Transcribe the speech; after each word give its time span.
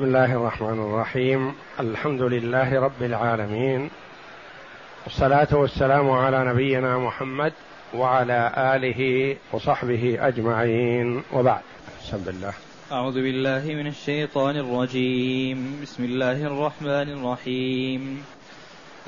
بسم 0.00 0.08
الله 0.08 0.32
الرحمن 0.32 0.78
الرحيم. 0.78 1.52
الحمد 1.80 2.22
لله 2.22 2.80
رب 2.80 3.02
العالمين. 3.02 3.90
والصلاة 5.04 5.48
والسلام 5.52 6.10
على 6.10 6.44
نبينا 6.44 6.98
محمد 6.98 7.52
وعلى 7.94 8.52
آله 8.56 9.36
وصحبه 9.52 10.16
أجمعين. 10.20 11.22
وبعد. 11.32 11.60
بسم 12.02 12.16
الله 12.28 12.52
أعوذ 12.92 13.14
بالله 13.14 13.62
من 13.74 13.86
الشيطان 13.86 14.56
الرجيم. 14.56 15.80
بسم 15.82 16.04
الله 16.04 16.46
الرحمن 16.46 17.08
الرحيم. 17.12 18.22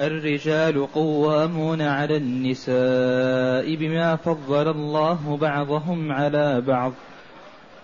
الرجال 0.00 0.92
قوامون 0.92 1.82
على 1.82 2.16
النساء 2.16 3.76
بما 3.76 4.16
فضل 4.16 4.68
الله 4.68 5.38
بعضهم 5.40 6.12
على 6.12 6.60
بعض. 6.60 6.92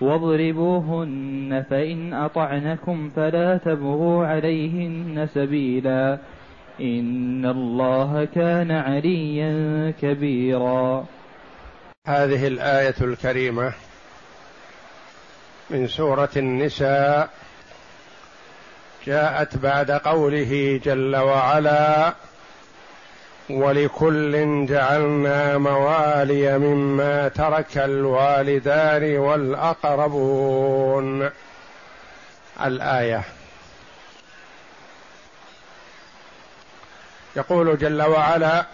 واضربوهن 0.00 1.64
فإن 1.70 2.14
أطعنكم 2.14 3.10
فلا 3.10 3.56
تبغوا 3.56 4.26
عليهن 4.26 5.28
سبيلا 5.34 6.18
إن 6.80 7.46
الله 7.46 8.24
كان 8.24 8.70
عليا 8.70 9.90
كبيرا. 10.02 11.06
هذه 12.06 12.46
الآية 12.46 12.94
الكريمة 13.00 13.72
من 15.70 15.86
سورة 15.86 16.30
النساء 16.36 17.30
جاءت 19.06 19.56
بعد 19.56 19.90
قوله 19.90 20.80
جل 20.84 21.16
وعلا 21.16 22.14
ولكل 23.54 24.66
جعلنا 24.66 25.58
موالي 25.58 26.58
مما 26.58 27.28
ترك 27.28 27.78
الوالدان 27.78 29.18
والأقربون. 29.18 31.30
الآية. 32.64 33.22
يقول 37.36 37.78
جل 37.78 38.02
وعلا 38.02 38.66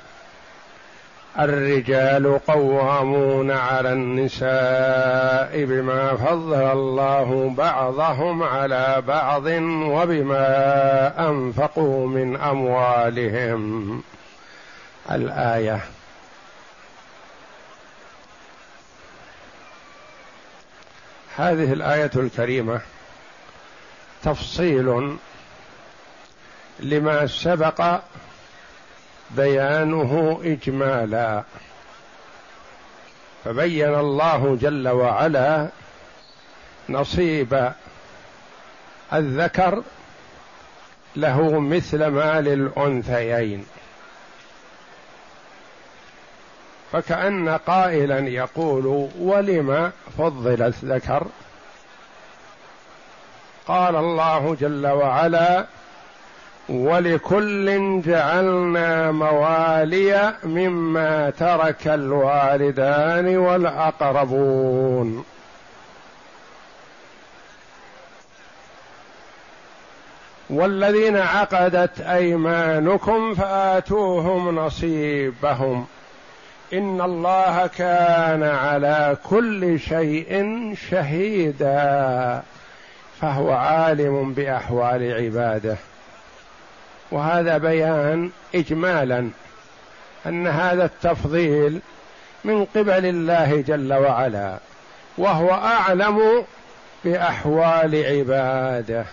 الرجال 1.39 2.41
قوامون 2.47 3.51
على 3.51 3.93
النساء 3.93 5.65
بما 5.65 6.17
فضل 6.17 6.55
الله 6.55 7.55
بعضهم 7.57 8.43
على 8.43 9.03
بعض 9.09 9.47
وبما 9.87 11.29
أنفقوا 11.29 12.07
من 12.07 12.37
أموالهم. 12.37 14.03
الآية. 15.11 15.81
هذه 21.37 21.73
الآية 21.73 22.11
الكريمة 22.17 22.81
تفصيل 24.23 25.17
لما 26.81 27.27
سبق 27.27 28.01
بيانه 29.31 30.41
إجمالا. 30.45 31.43
فبين 33.45 33.95
الله 33.95 34.59
جل 34.61 34.89
وعلا 34.89 35.69
نصيب 36.89 37.73
الذكر 39.13 39.83
له 41.17 41.61
مثل 41.61 42.07
ما 42.07 42.41
للانثيين 42.41 43.67
فكأن 46.93 47.49
قائلا 47.49 48.19
يقول 48.19 49.09
ولم 49.21 49.93
فضل 50.19 50.63
الذكر؟ 50.63 51.27
قال 53.67 53.97
الله 53.97 54.57
جل 54.61 54.87
وعلا 54.87 55.67
ولكل 56.69 58.01
جعلنا 58.03 59.13
موالي 59.13 60.35
مما 60.45 61.31
ترك 61.31 61.87
الوالدان 61.87 63.37
والأقربون. 63.37 65.25
والذين 70.51 71.17
عقدت 71.17 72.01
أيمانكم 72.01 73.35
فآتوهم 73.35 74.59
نصيبهم. 74.59 75.87
إن 76.73 77.01
الله 77.01 77.67
كان 77.67 78.43
على 78.43 79.17
كل 79.25 79.81
شيء 79.81 80.75
شهيدا 80.91 82.43
فهو 83.21 83.53
عالم 83.53 84.33
بأحوال 84.33 85.15
عباده. 85.15 85.77
وهذا 87.11 87.59
بيان 87.59 88.31
اجمالا 88.55 89.29
أن 90.27 90.47
هذا 90.47 90.85
التفضيل 90.85 91.81
من 92.45 92.65
قبل 92.65 93.07
الله 93.07 93.61
جل 93.61 93.93
وعلا 93.93 94.59
وهو 95.19 95.51
أعلم 95.51 96.45
بأحوال 97.05 98.05
عباده. 98.07 99.05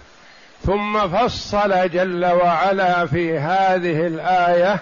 ثم 0.66 1.08
فصل 1.08 1.90
جل 1.90 2.26
وعلا 2.26 3.06
في 3.06 3.40
هذه 3.40 4.08
الآية 4.08 4.80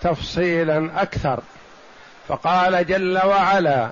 تفصيلا 0.00 1.02
أكثر. 1.02 1.40
فقال 2.30 2.86
جل 2.86 3.18
وعلا 3.26 3.90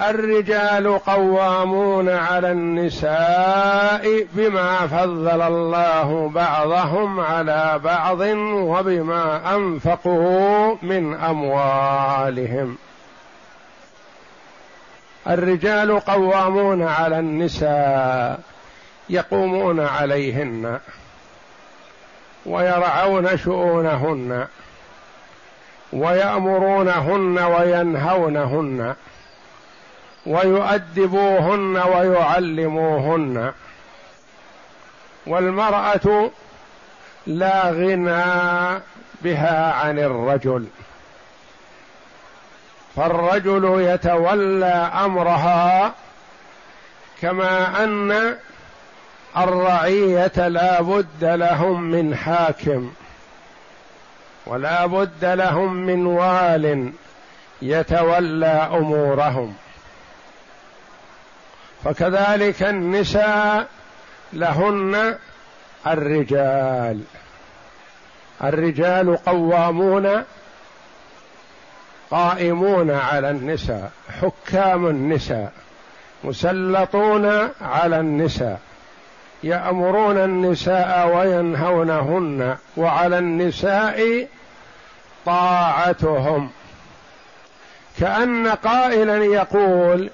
الرجال 0.00 0.98
قوامون 0.98 2.08
على 2.08 2.52
النساء 2.52 4.26
بما 4.32 4.86
فضل 4.86 5.42
الله 5.42 6.30
بعضهم 6.34 7.20
على 7.20 7.80
بعض 7.84 8.20
وبما 8.54 9.54
أنفقوا 9.56 10.76
من 10.82 11.14
أموالهم. 11.14 12.76
الرجال 15.28 16.00
قوامون 16.00 16.82
على 16.82 17.18
النساء 17.18 18.40
يقومون 19.08 19.80
عليهن 19.80 20.78
ويرعون 22.46 23.36
شؤونهن. 23.36 24.46
ويأمرونهن 25.92 27.38
وينهونهن 27.38 28.94
ويؤدبوهن 30.26 31.76
ويعلموهن 31.76 33.52
والمرأة 35.26 36.30
لا 37.26 37.70
غنى 37.70 38.80
بها 39.22 39.72
عن 39.72 39.98
الرجل 39.98 40.66
فالرجل 42.96 43.80
يتولى 43.80 44.90
أمرها 45.04 45.94
كما 47.22 47.84
أن 47.84 48.36
الرعية 49.36 50.48
لا 50.48 50.80
بد 50.82 51.24
لهم 51.24 51.82
من 51.82 52.16
حاكم 52.16 52.90
ولا 54.46 54.86
بد 54.86 55.24
لهم 55.24 55.74
من 55.74 56.06
وال 56.06 56.92
يتولى 57.62 58.68
أمورهم. 58.72 59.54
فكذلك 61.84 62.62
النساء 62.62 63.68
لهن 64.32 65.18
الرجال. 65.86 67.00
الرجال 68.44 69.16
قوامون 69.16 70.24
قائمون 72.10 72.90
على 72.90 73.30
النساء 73.30 73.90
حكام 74.22 74.86
النساء 74.86 75.52
مسلطون 76.24 77.50
على 77.60 78.00
النساء. 78.00 78.60
يأمرون 79.42 80.18
النساء 80.18 81.16
وينهونهن 81.16 82.56
وعلى 82.76 83.18
النساء 83.18 84.28
طاعتهم. 85.26 86.50
كأن 88.00 88.48
قائلا 88.48 89.24
يقول 89.24 90.10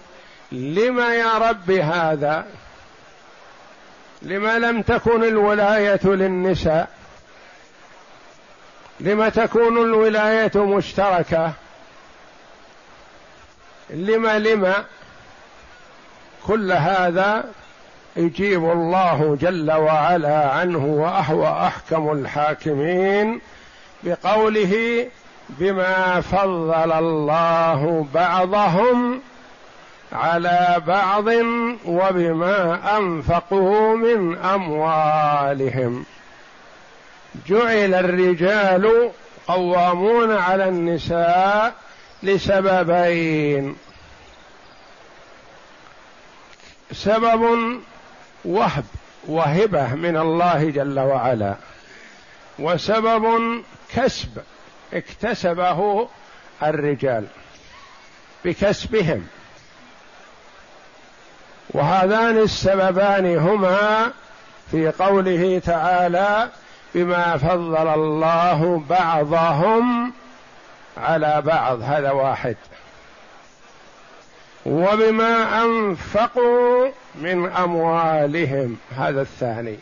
لم 0.52 0.98
يا 0.98 1.38
رب 1.38 1.70
هذا؟ 1.70 2.46
لما 4.22 4.58
لم 4.58 4.82
تكن 4.82 5.24
الولاية 5.24 6.00
للنساء؟ 6.04 6.88
لم 9.00 9.28
تكون 9.28 9.78
الولاية 9.78 10.50
مشتركة؟ 10.56 11.52
لما 13.90 14.38
لما 14.38 14.84
كل 16.46 16.72
هذا 16.72 17.44
يجيب 18.18 18.64
الله 18.64 19.38
جل 19.40 19.72
وعلا 19.72 20.50
عنه 20.50 20.84
وهو 20.84 21.66
أحكم 21.66 22.12
الحاكمين 22.12 23.40
بقوله 24.02 25.06
بما 25.48 26.20
فضل 26.20 26.92
الله 26.92 28.06
بعضهم 28.14 29.20
على 30.12 30.82
بعض 30.86 31.26
وبما 31.86 32.80
أنفقوا 32.98 33.96
من 33.96 34.38
أموالهم. 34.38 36.04
جعل 37.46 37.94
الرجال 37.94 39.10
قوامون 39.48 40.32
على 40.32 40.68
النساء 40.68 41.74
لسببين. 42.22 43.76
سبب 46.92 47.58
وهب 48.44 48.84
وهبة 49.26 49.94
من 49.94 50.16
الله 50.16 50.70
جل 50.70 51.00
وعلا. 51.00 51.54
وسبب 52.58 53.24
كسب 53.94 54.38
اكتسبه 54.94 56.08
الرجال 56.62 57.26
بكسبهم. 58.44 59.26
وهذان 61.70 62.38
السببان 62.38 63.38
هما 63.38 64.12
في 64.70 64.88
قوله 64.88 65.58
تعالى 65.58 66.48
بما 66.94 67.36
فضل 67.36 67.88
الله 67.88 68.82
بعضهم 68.88 70.12
على 70.96 71.42
بعض. 71.44 71.82
هذا 71.82 72.10
واحد. 72.10 72.56
وبما 74.68 75.64
أنفقوا 75.64 76.88
من 77.14 77.52
أموالهم. 77.52 78.76
هذا 78.96 79.20
الثاني. 79.20 79.78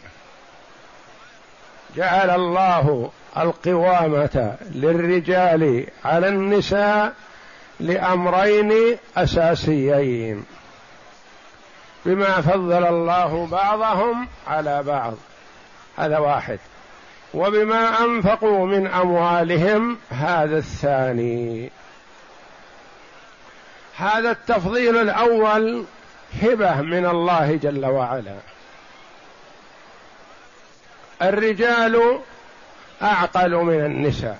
جعل 1.96 2.30
الله 2.30 3.10
القوامة 3.38 4.56
للرجال 4.74 5.86
على 6.04 6.28
النساء 6.28 7.12
لأمرين 7.80 8.98
أساسيين. 9.16 10.44
بما 12.04 12.40
فضل 12.40 12.86
الله 12.86 13.46
بعضهم 13.46 14.28
على 14.46 14.82
بعض. 14.82 15.14
هذا 15.96 16.18
واحد. 16.18 16.58
وبما 17.34 18.04
أنفقوا 18.04 18.66
من 18.66 18.86
أموالهم 18.86 19.96
هذا 20.10 20.58
الثاني. 20.58 21.70
هذا 23.98 24.31
التفضيل 24.31 24.96
الأول 24.96 25.84
هبة 26.43 26.81
من 26.81 27.06
الله 27.06 27.56
جل 27.56 27.87
وعلا. 27.87 28.37
الرجال 31.22 32.20
اعقل 33.02 33.54
من 33.54 33.84
النساء. 33.84 34.38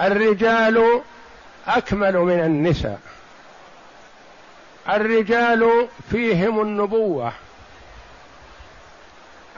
الرجال 0.00 1.02
أكمل 1.66 2.16
من 2.16 2.40
النساء. 2.40 3.00
الرجال 4.88 5.88
فيهم 6.10 6.60
النبوة. 6.60 7.32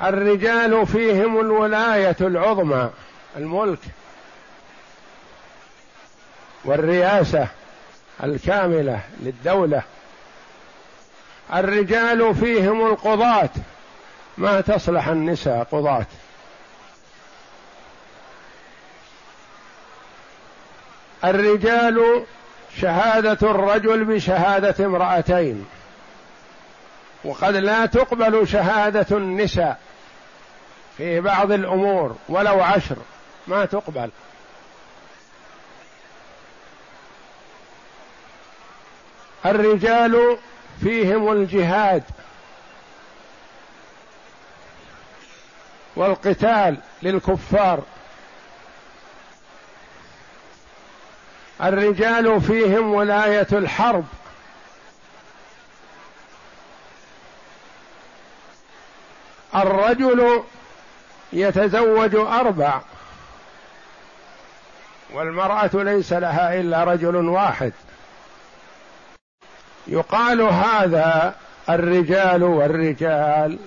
الرجال 0.02 0.86
فيهم 0.86 1.40
الولاية 1.40 2.16
العظمى 2.20 2.90
الملك. 3.36 3.78
والرياسه 6.64 7.48
الكاملة 8.22 9.00
للدولة. 9.20 9.82
الرجال 11.54 12.34
فيهم 12.34 12.86
القضاة. 12.86 13.50
ما 14.38 14.60
تصلح 14.60 15.08
النساء 15.08 15.64
قضاة. 15.72 16.06
الرجال 21.24 22.24
شهادة 22.80 23.50
الرجل 23.50 24.04
بشهادة 24.04 24.86
امرأتين. 24.86 25.66
وقد 27.24 27.56
لا 27.56 27.86
تقبل 27.86 28.48
شهادة 28.48 29.16
النساء 29.16 29.78
في 30.96 31.20
بعض 31.20 31.52
الأمور 31.52 32.16
ولو 32.28 32.62
عشر. 32.62 32.96
ما 33.46 33.64
تقبل. 33.64 34.10
الرجال 39.46 40.36
فيهم 40.80 41.32
الجهاد 41.32 42.02
والقتال 45.96 46.76
للكفار. 47.02 47.82
الرجال 51.62 52.40
فيهم 52.40 52.94
ولاية 52.94 53.46
الحرب. 53.52 54.04
الرجل 59.54 60.42
يتزوج 61.32 62.14
أربع 62.14 62.80
والمرأة 65.12 65.70
ليس 65.74 66.12
لها 66.12 66.60
إلا 66.60 66.84
رجل 66.84 67.16
واحد. 67.16 67.72
يقال 69.86 70.40
هذا 70.40 71.34
الرجال 71.70 72.42
والرجال 72.42 73.58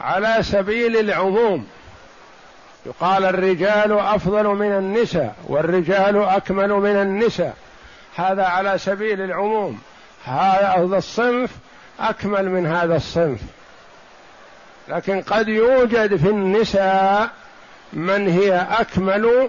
على 0.00 0.36
سبيل 0.40 0.96
العموم. 0.96 1.66
يقال 2.86 3.24
الرجال 3.24 3.92
أفضل 3.92 4.46
من 4.46 4.72
النساء 4.72 5.34
والرجال 5.46 6.22
أكمل 6.24 6.68
من 6.68 6.96
النساء. 6.96 7.54
هذا 8.16 8.44
على 8.44 8.78
سبيل 8.78 9.20
العموم. 9.20 9.78
هذا 10.24 10.96
الصنف 10.96 11.50
أكمل 12.00 12.50
من 12.50 12.66
هذا 12.66 12.96
الصنف. 12.96 13.40
لكن 14.88 15.22
قد 15.22 15.48
يوجد 15.48 16.16
في 16.16 16.28
النساء 16.28 17.30
من 17.92 18.28
هي 18.28 18.66
أكمل 18.70 19.48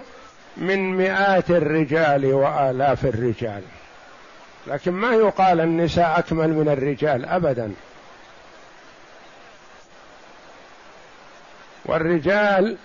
من 0.56 0.96
مئات 0.96 1.50
الرجال 1.50 2.34
وآلاف 2.34 3.04
الرجال. 3.04 3.62
لكن 4.66 4.92
ما 4.92 5.12
يقال 5.12 5.60
النساء 5.60 6.18
أكمل 6.18 6.48
من 6.48 6.68
الرجال 6.68 7.24
ابدا. 7.24 7.72
والرجال 11.84 12.76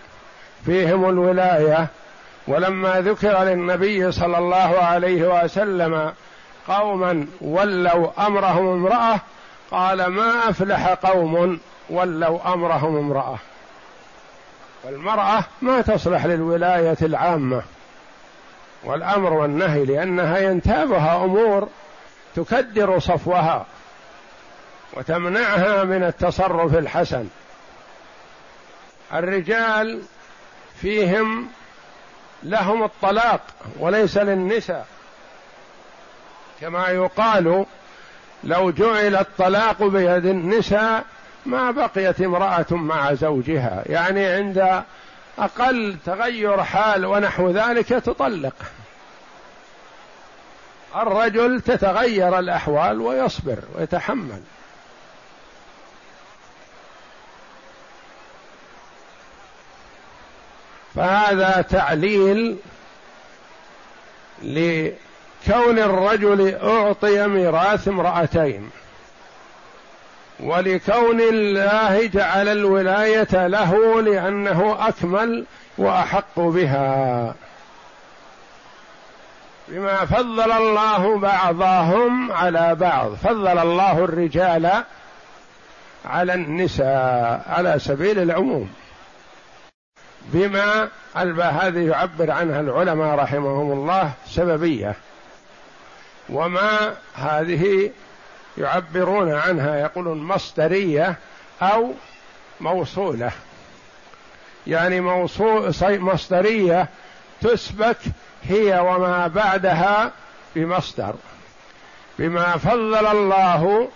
فيهم 0.66 1.10
الولاية 1.10 1.88
ولما 2.48 3.02
ذكر 3.02 3.44
للنبي 3.44 4.12
صلى 4.12 4.38
الله 4.38 4.78
عليه 4.80 5.44
وسلم 5.44 6.14
قوما 6.68 7.28
ولوا 7.42 8.28
أمرهم 8.28 8.68
امرأة 8.68 9.20
قال 9.72 10.06
ما 10.06 10.50
أفلح 10.50 10.88
قوم 10.88 11.60
ولوا 11.90 12.54
أمرهم 12.54 12.98
امرأة. 12.98 13.38
والمرأة 14.84 15.44
ما 15.62 15.82
تصلح 15.82 16.26
للولاية 16.26 16.98
العامة. 17.02 17.62
والأمر 18.86 19.34
والنهي 19.34 19.86
لانها 19.86 20.38
ينتابها 20.38 21.24
أمور 21.26 21.70
تكدر 22.36 23.00
صفوها 23.00 23.66
وتمنعها 24.94 25.84
من 25.84 26.04
التصرف 26.04 26.76
الحسن. 26.76 27.28
الرجال 29.14 30.02
فيهم 30.82 31.48
لهم 32.44 32.84
الطلاق 32.84 33.42
وليس 33.80 34.18
للنساء. 34.18 34.86
كما 36.62 36.88
يقال 36.88 37.66
لو 38.44 38.72
جعل 38.72 39.16
الطلاق 39.16 39.84
بيد 39.84 40.26
النساء 40.26 41.04
ما 41.46 41.72
بقيت 41.72 42.22
امرأة 42.22 42.66
مع 42.72 43.14
زوجها. 43.14 43.84
يعني 43.86 44.26
عند 44.26 44.84
أقل 45.40 45.96
تغير 46.06 46.64
حال 46.64 47.06
ونحو 47.06 47.50
ذلك 47.50 47.88
تطلق. 47.88 48.54
الرجل 50.96 51.62
تتغير 51.62 52.40
الأحوال 52.40 53.02
ويصبر 53.02 53.58
ويتحمل. 53.76 54.42
فهذا 60.96 61.62
تعليل 61.62 62.58
لكون 64.44 65.80
الرجل 65.80 66.56
أعطي 66.56 67.28
ميراث 67.28 67.88
امرأتين. 67.88 68.70
ولكون 70.40 71.22
الله 71.22 72.08
جعل 72.08 72.48
الولاية 72.48 73.48
له 73.48 74.02
لأنه 74.02 74.88
أكمل 74.88 75.46
وأحق 75.78 76.40
بها. 76.40 77.34
بما 79.68 80.06
فضل 80.06 80.52
الله 80.52 81.18
بعضهم 81.20 82.32
على 82.32 82.76
بعض. 82.76 83.14
فضل 83.14 83.48
الله 83.60 84.04
الرجال 84.04 84.84
على 86.06 86.34
النساء 86.34 87.46
على 87.48 87.80
سبيل 87.80 88.20
العموم. 88.20 88.70
بما 90.26 90.90
هذه 91.42 91.80
يعبر 91.80 92.32
عنها 92.32 92.60
العلماء 92.60 93.16
رحمهم 93.16 93.72
الله 93.72 94.12
سببية. 94.28 94.96
وما 96.30 96.94
هذه 97.16 97.92
يعبرون 98.58 99.32
عنها 99.32 99.76
يقولون 99.76 100.18
مصدرية 100.24 101.16
أو 101.62 101.94
موصولة. 102.62 103.32
يعني 104.68 105.02
موصول 105.02 105.74
مصدرية 105.82 106.90
تثبت 107.42 107.98
هي 108.44 108.80
وما 108.80 109.28
بعدها 109.28 110.12
بمصدر. 110.56 111.14
بما 112.20 112.58
فضل 112.58 113.08
الله 113.08 113.90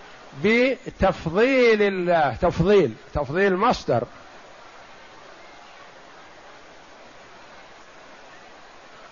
بتفضيل 0.43 1.81
الله 1.81 2.35
تفضيل 2.41 2.93
تفضيل 3.13 3.57
مصدر. 3.57 4.03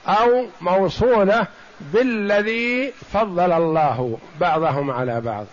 أو 0.07 0.47
موصولة 0.61 1.47
بالذي 1.79 2.93
فضل 3.13 3.51
الله 3.51 4.17
بعضهم 4.39 4.91
على 4.91 5.21
بعض. 5.21 5.45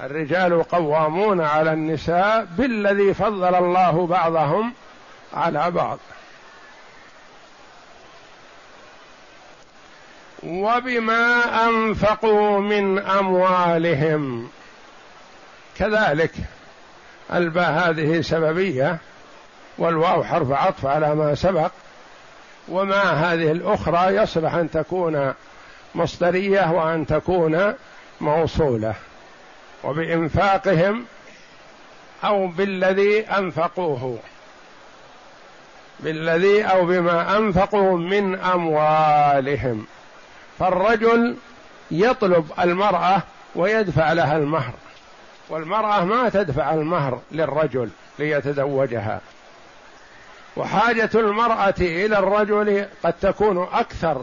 الرجال 0.00 0.62
قوامون 0.62 1.40
على 1.40 1.72
النساء 1.72 2.46
بالذي 2.58 3.14
فضل 3.14 3.54
الله 3.54 4.06
بعضهم 4.06 4.72
على 5.34 5.70
بعض. 5.70 5.98
وبما 10.42 11.42
أنفقوا 11.68 12.60
من 12.60 12.98
أموالهم. 12.98 14.48
كذلك 15.78 16.32
الباء 17.32 17.70
هذه 17.70 18.20
سببية 18.20 18.98
والواو 19.78 20.24
حرف 20.24 20.50
عطف 20.50 20.86
على 20.86 21.14
ما 21.14 21.34
سبق. 21.34 21.70
وما 22.68 23.02
هذه 23.02 23.52
الأخرى 23.52 24.16
يصلح 24.16 24.54
أن 24.54 24.70
تكون 24.70 25.34
مصدرية 25.94 26.72
وأن 26.72 27.06
تكون 27.06 27.74
موصولة. 28.20 28.94
وبإنفاقهم 29.84 31.04
أو 32.24 32.46
بالذي 32.46 33.20
أنفقوه. 33.20 34.18
بالذي 36.00 36.64
أو 36.64 36.86
بما 36.86 37.38
أنفقوا 37.38 37.98
من 37.98 38.38
أموالهم. 38.38 39.86
فالرجل 40.58 41.36
يطلب 41.90 42.50
المرأة 42.60 43.22
ويدفع 43.54 44.12
لها 44.12 44.36
المهر. 44.36 44.72
والمرأة 45.48 46.04
ما 46.04 46.28
تدفع 46.28 46.74
المهر 46.74 47.20
للرجل 47.32 47.90
ليتزوجها. 48.18 49.20
وحاجة 50.56 51.10
المرأة 51.14 51.74
إلى 51.80 52.18
الرجل 52.18 52.86
قد 53.02 53.12
تكون 53.12 53.68
أكثر 53.72 54.22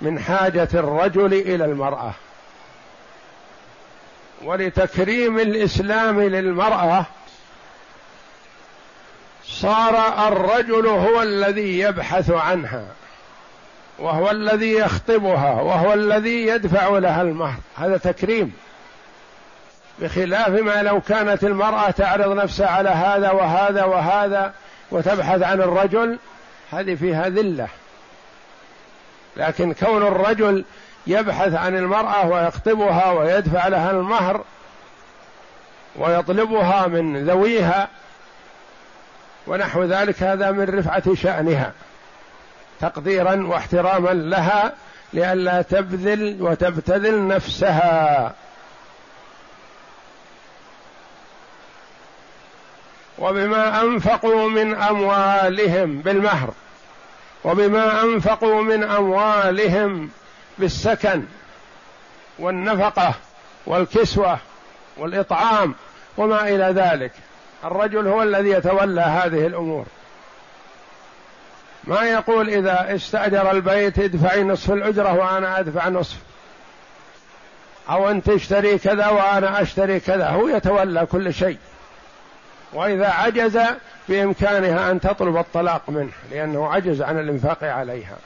من 0.00 0.18
حاجة 0.18 0.68
الرجل 0.74 1.32
إلى 1.34 1.64
المرأة. 1.64 2.12
ولتكريم 4.44 5.38
الإسلام 5.38 6.20
للمرأة 6.20 7.06
صار 9.44 10.28
الرجل 10.28 10.86
هو 10.86 11.22
الذي 11.22 11.78
يبحث 11.78 12.30
عنها 12.30 12.84
وهو 13.98 14.30
الذي 14.30 14.72
يخطبها 14.72 15.60
وهو 15.60 15.92
الذي 15.92 16.46
يدفع 16.46 16.88
لها 16.88 17.22
المهر. 17.22 17.58
هذا 17.76 17.96
تكريم. 17.96 18.52
بخلاف 19.98 20.48
ما 20.48 20.82
لو 20.82 21.00
كانت 21.00 21.44
المرأة 21.44 21.90
تعرض 21.90 22.36
نفسها 22.36 22.66
على 22.68 22.88
هذا 22.88 23.30
وهذا 23.30 23.84
وهذا 23.84 24.52
وتبحث 24.90 25.42
عن 25.42 25.60
الرجل 25.60 26.18
هذه 26.72 26.94
فيها 26.94 27.28
ذلة. 27.28 27.68
لكن 29.36 29.72
كون 29.72 30.02
الرجل 30.02 30.64
يبحث 31.06 31.54
عن 31.54 31.76
المرأة 31.76 32.26
ويخطبها 32.26 33.10
ويدفع 33.10 33.68
لها 33.68 33.90
المهر 33.90 34.44
ويطلبها 35.96 36.86
من 36.86 37.24
ذويها 37.24 37.88
ونحو 39.46 39.84
ذلك 39.84 40.22
هذا 40.22 40.50
من 40.50 40.78
رفعة 40.78 41.14
شأنها 41.14 41.72
تقديرا 42.80 43.46
واحتراما 43.46 44.10
لها 44.10 44.72
لئلا 45.12 45.62
تبذل 45.62 46.36
وتبتذل 46.40 47.28
نفسها. 47.28 48.32
وبما 53.20 53.82
أنفقوا 53.82 54.48
من 54.48 54.74
أموالهم 54.74 55.98
بالمهر 55.98 56.50
وبما 57.44 58.02
أنفقوا 58.02 58.62
من 58.62 58.84
أموالهم 58.84 60.10
بالسكن 60.58 61.24
والنفقة 62.38 63.14
والكسوة 63.66 64.38
والإطعام 64.96 65.74
وما 66.16 66.48
إلى 66.48 66.64
ذلك. 66.64 67.12
الرجل 67.64 68.08
هو 68.08 68.22
الذي 68.22 68.50
يتولى 68.50 69.00
هذه 69.00 69.46
الأمور. 69.46 69.86
ما 71.84 72.02
يقول 72.02 72.48
إذا 72.48 72.94
استأجر 72.94 73.50
البيت 73.50 73.98
ادفعي 73.98 74.42
نصف 74.42 74.70
الأجرة 74.70 75.14
وأنا 75.14 75.60
أدفع 75.60 75.88
نصف. 75.88 76.16
أو 77.90 78.10
أنت 78.10 78.30
تشتري 78.30 78.78
كذا 78.78 79.08
وأنا 79.08 79.62
أشتري 79.62 80.00
كذا. 80.00 80.28
هو 80.28 80.48
يتولى 80.48 81.06
كل 81.06 81.34
شيء. 81.34 81.58
وإذا 82.72 83.08
عجز 83.08 83.58
بإمكانها 84.08 84.90
أن 84.90 85.00
تطلب 85.00 85.36
الطلاق 85.36 85.82
منه 85.88 86.12
لأنه 86.30 86.72
عجز 86.72 87.02
عن 87.02 87.18
الإنفاق 87.18 87.64
عليها. 87.64 88.16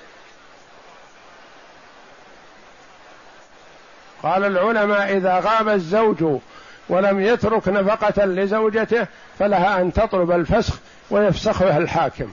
قال 4.23 4.45
العلماء 4.45 5.17
إذا 5.17 5.41
غاب 5.41 5.69
الزوج 5.69 6.41
ولم 6.89 7.21
يترك 7.21 7.69
نفقة 7.69 8.25
لزوجته 8.25 9.07
فلها 9.39 9.81
أن 9.81 9.93
تطلب 9.93 10.31
الفسخ 10.31 10.75
ويفسخها 11.11 11.79
الحاكم. 11.79 12.31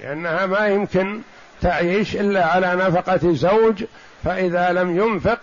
لأنها 0.00 0.46
ما 0.46 0.66
يمكن 0.66 1.20
تعيش 1.60 2.16
إلا 2.16 2.46
على 2.46 2.74
نفقة 2.74 3.34
زوج 3.34 3.84
فإذا 4.24 4.72
لم 4.72 4.98
ينفق 4.98 5.38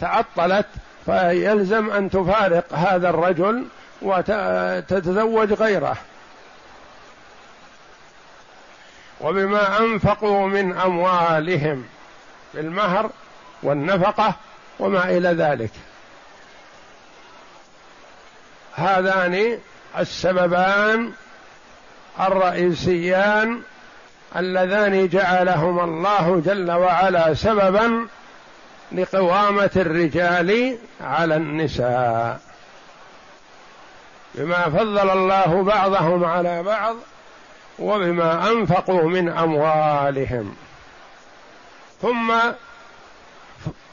تعطلت 0.00 0.66
فيلزم 1.06 1.90
أن 1.90 2.10
تفارق 2.10 2.64
هذا 2.72 3.10
الرجل 3.10 3.66
وتتزوج 4.02 5.52
غيره. 5.52 5.96
وبما 9.20 9.78
أنفقوا 9.78 10.46
من 10.46 10.78
أموالهم 10.78 11.84
بالمهر 12.54 13.10
والنفقة 13.62 14.34
وما 14.78 15.04
إلى 15.04 15.28
ذلك. 15.28 15.70
هذان 18.74 19.58
السببان 19.98 21.12
الرئيسيان 22.20 23.62
اللذان 24.36 25.08
جعلهما 25.08 25.84
الله 25.84 26.42
جل 26.46 26.70
وعلا 26.70 27.34
سببا 27.34 28.06
لقوامة 28.92 29.70
الرجال 29.76 30.78
على 31.00 31.36
النساء. 31.36 32.40
بما 34.34 34.64
فضل 34.64 35.10
الله 35.10 35.62
بعضهم 35.62 36.24
على 36.24 36.62
بعض 36.62 36.96
وبما 37.78 38.50
أنفقوا 38.50 39.02
من 39.02 39.28
أموالهم. 39.28 40.56
ثم 42.02 42.34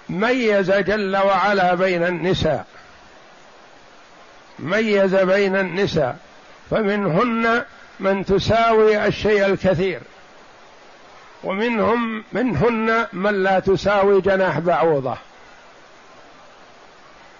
ميز 0.09 0.71
جل 0.71 1.17
وعلا 1.17 1.73
بين 1.73 2.03
النساء. 2.03 2.65
ميز 4.59 5.15
بين 5.15 5.55
النساء. 5.55 6.17
فمنهن 6.71 7.63
من 7.99 8.25
تساوي 8.25 9.05
الشيء 9.07 9.45
الكثير. 9.45 10.01
ومنهم 11.43 12.23
منهن 12.33 13.05
من 13.13 13.43
لا 13.43 13.59
تساوي 13.59 14.21
جناح 14.21 14.59
بعوضة. 14.59 15.15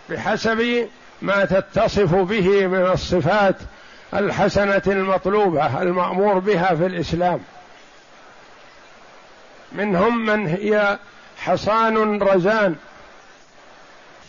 بحسب 0.10 0.88
ما 1.22 1.46
تتصف 1.46 2.16
به 2.16 2.68
من 2.68 2.92
الصفات 2.92 3.56
الحسنة 4.14 4.82
المطلوبة 4.88 5.82
المأمور 5.82 6.40
بها 6.40 6.76
في 6.76 6.86
الإسلام. 6.86 7.40
منهم 9.72 10.26
من 10.26 10.48
هي 10.48 10.98
حصان 11.38 12.22
رزان 12.24 12.76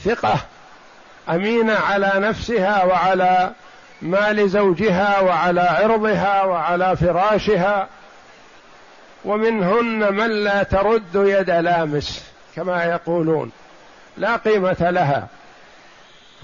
ثقة 0.05 0.39
أمينة 1.29 1.75
على 1.75 2.13
نفسها 2.17 2.85
وعلى 2.85 3.53
ما 4.03 4.33
لزوجها 4.33 5.21
وعلى 5.21 5.61
عرضها 5.61 6.43
وعلى 6.43 6.97
فراشها 6.97 7.89
ومنهن 9.25 10.15
من 10.15 10.31
لا 10.31 10.63
ترد 10.63 11.15
يد 11.15 11.51
لامس 11.51 12.25
كما 12.57 12.85
يقولون. 12.85 13.53
لا 14.17 14.37
قيمة 14.37 14.91
لها. 14.91 15.29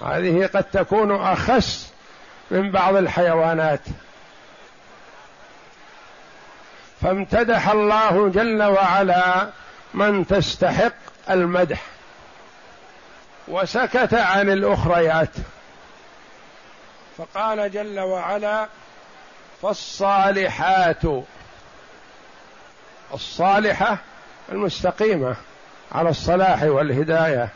هذه 0.04 0.50
قد 0.54 0.64
تكون 0.64 1.20
أخس 1.20 1.92
من 2.50 2.70
بعض 2.70 2.96
الحيوانات. 2.96 3.80
فامتدح 7.00 7.68
الله 7.68 8.28
جل 8.28 8.62
وعلا 8.62 9.48
من 9.94 10.26
تستحق 10.26 10.92
المدح. 11.30 11.82
وسكت 13.48 14.14
عن 14.14 14.50
الأخريات. 14.50 15.30
فقال 17.18 17.70
جل 17.70 18.00
وعلا 18.00 18.68
فالصالحات 19.62 21.02
الصالحة 23.14 23.98
المستقيمة 24.52 25.36
على 25.92 26.08
الصلاح 26.10 26.62
والهداية 26.62 27.48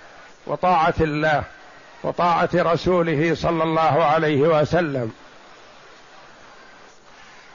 وطاعة 0.47 0.95
الله 1.01 1.43
وطاعة 2.03 2.49
رسوله 2.55 3.35
صلى 3.35 3.63
الله 3.63 4.05
عليه 4.05 4.41
وسلم. 4.41 5.13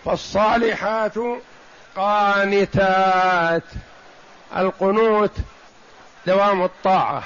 فالصالحات 0.05 1.13
قانتات. 1.95 3.63
القنوت 4.57 5.31
دوام 6.27 6.63
الطاعة. 6.63 7.23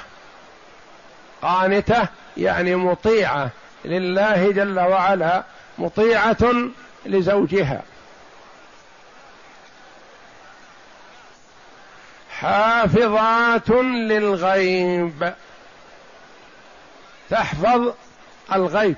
قانتة 1.42 2.08
يعني 2.38 2.76
مطيعة 2.76 3.50
لله 3.86 4.52
جل 4.52 4.80
وعلا 4.80 5.44
مطيعة 5.78 6.54
لزوجها. 7.06 7.82
حافظات 12.40 13.70
للغيب. 13.70 15.34
تحفظ 17.30 17.94
الغيب. 18.54 18.96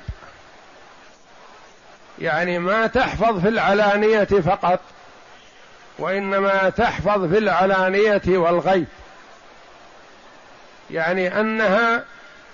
يعني 2.19 2.59
ما 2.59 2.87
تحفظ 2.87 3.39
في 3.41 3.47
العلانية 3.47 4.23
فقط 4.23 4.79
وإنما 5.99 6.69
تحفظ 6.69 7.25
في 7.25 7.37
العلانية 7.37 8.21
والغيب. 8.27 8.87
يعني 10.91 11.39
أنها 11.39 12.03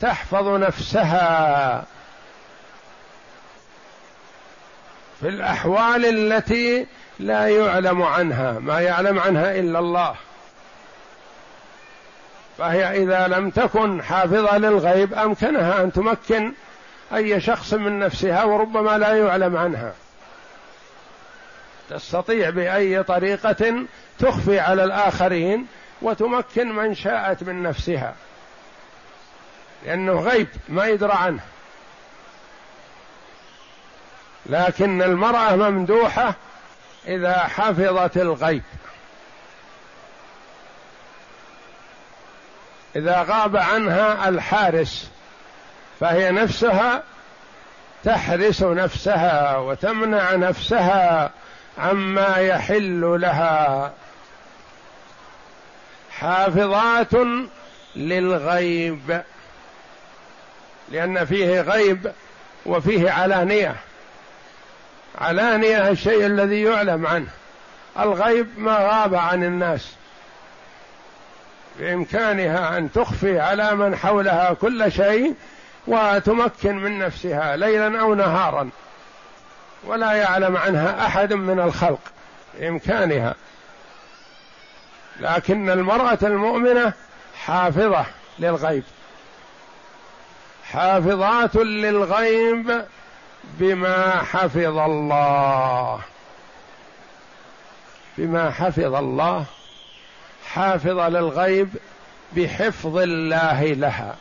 تحفظ 0.01 0.47
نفسها 0.47 1.85
في 5.21 5.27
الأحوال 5.27 6.05
التي 6.05 6.87
لا 7.19 7.47
يعلم 7.47 8.01
عنها 8.03 8.51
ما 8.51 8.81
يعلم 8.81 9.19
عنها 9.19 9.59
إلا 9.59 9.79
الله. 9.79 10.15
فهي 12.61 13.03
إذا 13.03 13.27
لم 13.27 13.49
تكن 13.49 14.03
حافظة 14.03 14.57
للغيب 14.57 15.13
أمكنها 15.13 15.83
أن 15.83 15.93
تمكن 15.93 16.53
أي 17.15 17.41
شخص 17.41 17.73
من 17.73 17.99
نفسها 17.99 18.43
وربما 18.43 18.97
لا 18.97 19.17
يعلم 19.17 19.57
عنها. 19.57 19.93
تستطيع 21.89 22.49
بأي 22.49 23.03
طريقة 23.03 23.85
تخفي 24.19 24.59
على 24.59 24.83
الآخرين 24.83 25.67
وتمكن 26.01 26.75
من 26.75 26.95
شاءت 26.95 27.43
من 27.43 27.63
نفسها. 27.63 28.13
لأنه 29.85 30.13
غيب 30.13 30.47
ما 30.69 30.85
يدرى 30.85 31.13
عنه. 31.13 31.43
لكن 34.45 35.01
المرأة 35.01 35.55
ممدوحة 35.55 36.35
إذا 37.07 37.37
حفظت 37.37 38.17
الغيب. 38.17 38.63
إذا 42.95 43.25
غاب 43.29 43.57
عنها 43.57 44.29
الحارس 44.29 45.09
فهي 45.99 46.31
نفسها 46.31 47.03
تحرس 48.03 48.63
نفسها 48.63 49.57
وتمنع 49.57 50.35
نفسها 50.35 51.31
عما 51.77 52.37
يحل 52.37 53.17
لها. 53.21 53.93
حافظات 56.11 57.11
للغيب 57.95 59.21
لأن 60.89 61.25
فيه 61.25 61.61
غيب 61.61 62.11
وفيه 62.65 63.11
علانية. 63.11 63.75
علانية 65.17 65.89
الشيء 65.89 66.25
الذي 66.25 66.61
يعلم 66.61 67.07
عنه. 67.07 67.27
الغيب 67.99 68.47
ما 68.57 68.77
غاب 68.77 69.15
عن 69.15 69.43
الناس. 69.43 69.91
بإمكانها 71.81 72.77
أن 72.77 72.91
تخفي 72.91 73.39
على 73.39 73.75
من 73.75 73.95
حولها 73.95 74.53
كل 74.53 74.91
شيء 74.91 75.35
وتمكن 75.87 76.77
من 76.77 76.99
نفسها 76.99 77.55
ليلا 77.55 78.01
أو 78.01 78.13
نهارا 78.13 78.69
ولا 79.83 80.11
يعلم 80.13 80.57
عنها 80.57 81.05
أحد 81.05 81.33
من 81.33 81.59
الخلق 81.59 81.99
بإمكانها. 82.59 83.35
لكن 85.19 85.69
المرأة 85.69 86.17
المؤمنة 86.23 86.93
حافظة 87.45 88.05
للغيب 88.39 88.83
حافظات 90.71 91.55
للغيب 91.55 92.85
بما 93.43 94.23
حفظ 94.23 94.77
الله 94.77 95.99
بما 98.17 98.51
حفظ 98.51 98.95
الله 98.95 99.45
حافظة 100.53 101.09
للغيب 101.09 101.69
بحفظ 102.35 102.97
الله 102.97 103.63
لها. 103.63 104.15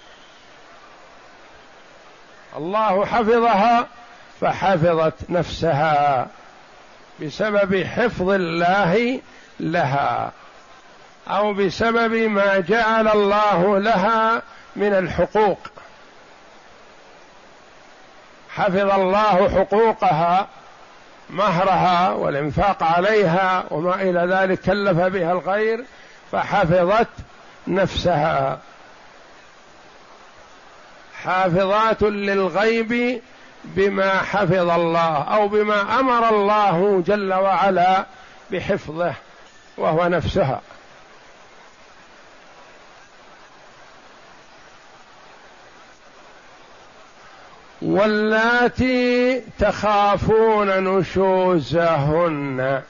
الله 2.57 3.07
حفظها 3.07 3.87
فحفظت 4.41 5.15
نفسها 5.29 6.27
بسبب 7.21 7.85
حفظ 7.85 8.31
الله 8.31 9.21
لها 9.61 10.33
أو 11.29 11.53
بسبب 11.55 12.15
ما 12.15 12.59
جعل 12.59 13.09
الله 13.09 13.79
لها 13.79 14.43
من 14.77 14.95
الحقوق. 14.95 15.59
حفظ 18.51 18.91
الله 18.91 19.49
حقوقها 19.49 20.49
مهرها 21.31 22.11
والإنفاق 22.11 22.83
عليها 22.83 23.65
وما 23.71 23.95
إلى 23.95 24.37
ذلك 24.37 24.61
كلف 24.61 24.99
بها 24.99 25.33
الغير 25.33 25.85
فحفظت 26.33 27.09
نفسها. 27.67 28.59
حافظات 31.23 32.03
للغيب 32.03 33.23
بما 33.65 34.19
حفظ 34.19 34.71
الله 34.71 35.23
أو 35.23 35.49
بما 35.49 36.01
أمر 36.01 36.29
الله 36.29 37.03
جل 37.07 37.35
وعلا 37.35 38.05
بحفظه 38.51 39.15
وهو 39.77 40.09
نفسها. 40.09 40.61
واللاتي 47.83 49.41
تخافون 49.59 50.69
نشوزهن. 50.69 52.83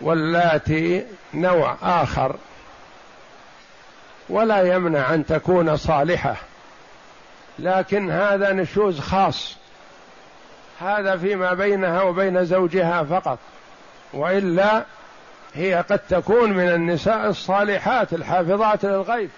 واللاتي 0.00 1.04
نوع 1.34 1.76
آخر 1.82 2.36
ولا 4.28 4.74
يمنع 4.74 5.14
أن 5.14 5.26
تكون 5.26 5.76
صالحة. 5.76 6.36
لكن 7.58 8.10
هذا 8.10 8.52
نشوز 8.52 9.00
خاص. 9.00 9.56
هذا 10.80 11.16
فيما 11.16 11.54
بينها 11.54 12.02
وبين 12.02 12.44
زوجها 12.44 13.04
فقط. 13.04 13.38
وإلا 14.12 14.84
هي 15.54 15.74
قد 15.74 15.98
تكون 15.98 16.52
من 16.52 16.68
النساء 16.68 17.28
الصالحات 17.28 18.12
الحافظات 18.12 18.84
للغيب. 18.84 19.30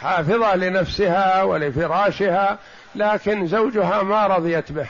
حافظة 0.00 0.54
لنفسها 0.54 1.42
ولفراشها 1.42 2.58
لكن 2.94 3.46
زوجها 3.46 4.02
ما 4.02 4.26
رضيت 4.26 4.72
به. 4.72 4.86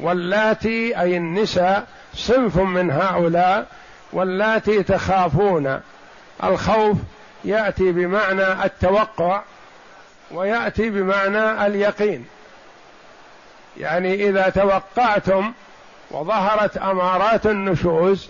واللاتي 0.00 1.00
أي 1.00 1.16
النساء 1.16 1.86
صنف 2.14 2.56
من 2.56 2.90
هؤلاء 2.90 3.66
واللاتي 4.12 4.82
تخافون. 4.82 5.80
الخوف 6.44 6.98
يأتي 7.44 7.92
بمعنى 7.92 8.64
التوقع 8.64 9.42
ويأتي 10.30 10.90
بمعنى 10.90 11.66
اليقين. 11.66 12.26
يعني 13.76 14.28
إذا 14.28 14.48
توقعتم 14.48 15.52
وظهرت 16.10 16.76
أمارات 16.76 17.46
النشوز 17.46 18.28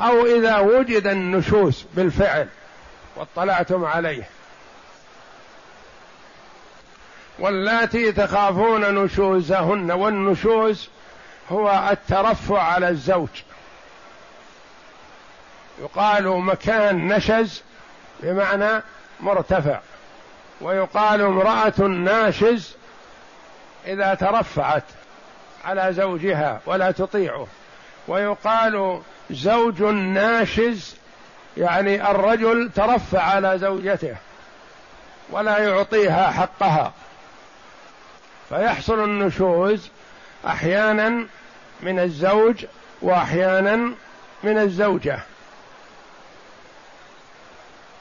أو 0.00 0.26
إذا 0.26 0.58
وجد 0.58 1.06
النشوز 1.06 1.84
بالفعل 1.94 2.48
واطلعتم 3.16 3.84
عليه. 3.84 4.28
واللاتي 7.38 8.12
تخافون 8.12 9.04
نشوزهن 9.04 9.90
والنشوز 9.90 10.88
هو 11.52 11.88
الترفع 11.90 12.62
على 12.62 12.88
الزوج. 12.88 13.28
يقال 15.80 16.28
مكان 16.28 17.08
نشز 17.08 17.62
بمعنى 18.20 18.82
مرتفع. 19.20 19.80
ويقال 20.60 21.20
امرأة 21.20 21.80
ناشز 21.80 22.76
إذا 23.86 24.14
ترفعت 24.14 24.84
على 25.64 25.92
زوجها 25.92 26.60
ولا 26.66 26.90
تطيعه. 26.90 27.46
ويقال 28.08 29.00
زوج 29.30 29.82
ناشز 29.82 30.96
يعني 31.56 32.10
الرجل 32.10 32.70
ترفع 32.74 33.22
على 33.22 33.58
زوجته 33.58 34.16
ولا 35.30 35.58
يعطيها 35.58 36.30
حقها. 36.30 36.92
فيحصل 38.48 39.04
النشوز 39.04 39.90
أحيانا 40.46 41.26
من 41.80 41.98
الزوج 41.98 42.66
وأحيانا 43.02 43.76
من 44.42 44.58
الزوجة. 44.58 45.18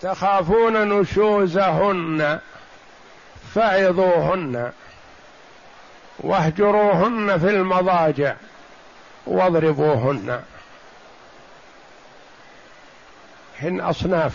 تخافون 0.01 0.89
نشوزهن 0.89 2.39
فعظوهن 3.55 4.71
واهجروهن 6.19 7.39
في 7.39 7.49
المضاجع 7.49 8.35
واضربوهن. 9.25 10.41
هن 13.59 13.81
أصناف 13.81 14.33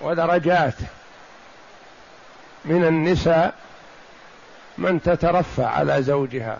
ودرجات 0.00 0.74
من 2.64 2.84
النساء 2.84 3.54
من 4.78 5.02
تترفع 5.02 5.66
على 5.66 6.02
زوجها. 6.02 6.58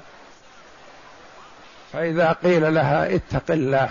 فإذا 1.93 2.33
قيل 2.33 2.75
لها 2.75 3.15
اتق 3.15 3.51
الله 3.51 3.91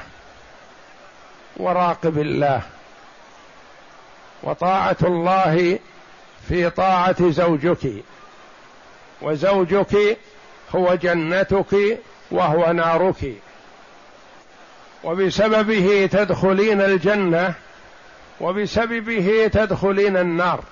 وراقب 1.58 2.18
الله 2.18 2.62
وطاعة 4.44 4.98
الله 5.04 5.80
في 6.48 6.70
طاعة 6.70 7.32
زوجك 7.32 7.94
وزوجك 9.22 10.18
هو 10.76 10.96
جنتك 10.96 12.00
وهو 12.32 12.72
نارك. 12.72 13.34
وبسببه 15.04 16.10
تدخلين 16.12 16.82
الجنة 16.82 17.54
وبسببه 18.42 19.50
تدخلين 19.54 20.18
النار. 20.18 20.64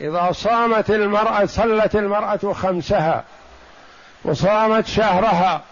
إذا 0.00 0.32
صامت 0.32 0.90
المرأة 0.90 1.46
صلت 1.46 1.96
المرأة 1.96 2.52
خمسها 2.52 3.24
وصامت 4.24 4.86
شهرها 4.86 5.62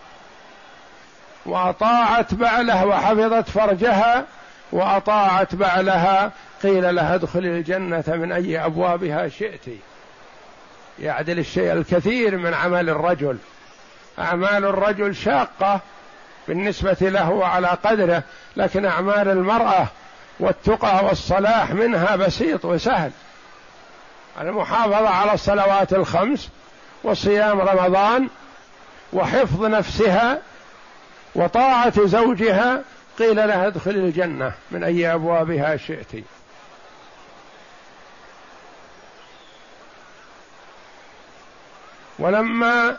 وأطاعت 1.46 2.34
بعلها 2.34 2.84
وحفظت 2.84 3.48
فرجها 3.48 4.24
وأطاعت 4.72 5.54
بعلها 5.54 6.32
قيل 6.62 6.94
لها 6.94 7.14
ادخلي 7.14 7.48
الجنة 7.48 8.04
من 8.08 8.32
أي 8.32 8.64
أبوابها 8.64 9.28
شئت. 9.28 9.64
يعدل 10.98 11.38
الشيء 11.38 11.72
الكثير 11.72 12.36
من 12.36 12.54
عمل 12.54 12.88
الرجل. 12.88 13.38
أعمال 14.18 14.64
الرجل 14.64 15.14
شاقة 15.14 15.80
بالنسبة 16.48 16.96
له 17.00 17.46
على 17.46 17.68
قدره 17.68 18.22
لكن 18.56 18.84
أعمال 18.84 19.28
المرأة 19.28 19.86
والتقى 20.40 21.04
والصلاح 21.04 21.70
منها 21.70 22.16
بسيط 22.16 22.64
وسهل. 22.64 23.10
المحافظة 24.40 25.08
على 25.08 25.32
الصلوات 25.34 25.92
الخمس 25.92 26.48
وصيام 27.04 27.60
رمضان 27.60 28.28
وحفظ 29.12 29.64
نفسها 29.64 30.38
وطاعة 31.34 32.06
زوجها 32.06 32.82
قيل 33.18 33.36
لها 33.36 33.66
ادخل 33.66 33.90
الجنة 33.90 34.52
من 34.70 34.84
أي 34.84 35.14
أبوابها 35.14 35.76
شئت. 35.76 36.24
ولما 42.18 42.96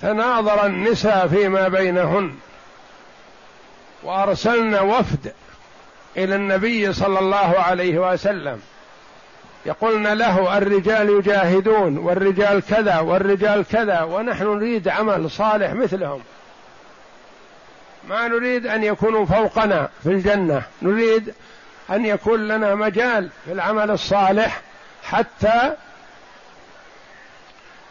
تناظر 0.00 0.66
النساء 0.66 1.28
فيما 1.28 1.68
بينهن 1.68 2.34
وأرسلن 4.02 4.74
وفد 4.74 5.32
إلى 6.16 6.36
النبي 6.36 6.92
صلى 6.92 7.18
الله 7.18 7.60
عليه 7.60 8.12
وسلم. 8.12 8.60
يقولن 9.66 10.06
له 10.06 10.58
الرجال 10.58 11.10
يجاهدون 11.10 11.98
والرجال 11.98 12.62
كذا 12.70 12.98
والرجال 12.98 13.64
كذا 13.72 14.02
ونحن 14.02 14.44
نريد 14.44 14.88
عمل 14.88 15.30
صالح 15.30 15.72
مثلهم. 15.72 16.22
ما 18.08 18.28
نريد 18.28 18.66
أن 18.66 18.84
يكونوا 18.84 19.26
فوقنا 19.26 19.88
في 20.02 20.08
الجنة. 20.08 20.62
نريد 20.82 21.34
أن 21.90 22.06
يكون 22.06 22.48
لنا 22.48 22.74
مجال 22.74 23.30
في 23.44 23.52
العمل 23.52 23.90
الصالح 23.90 24.60
حتى 25.02 25.72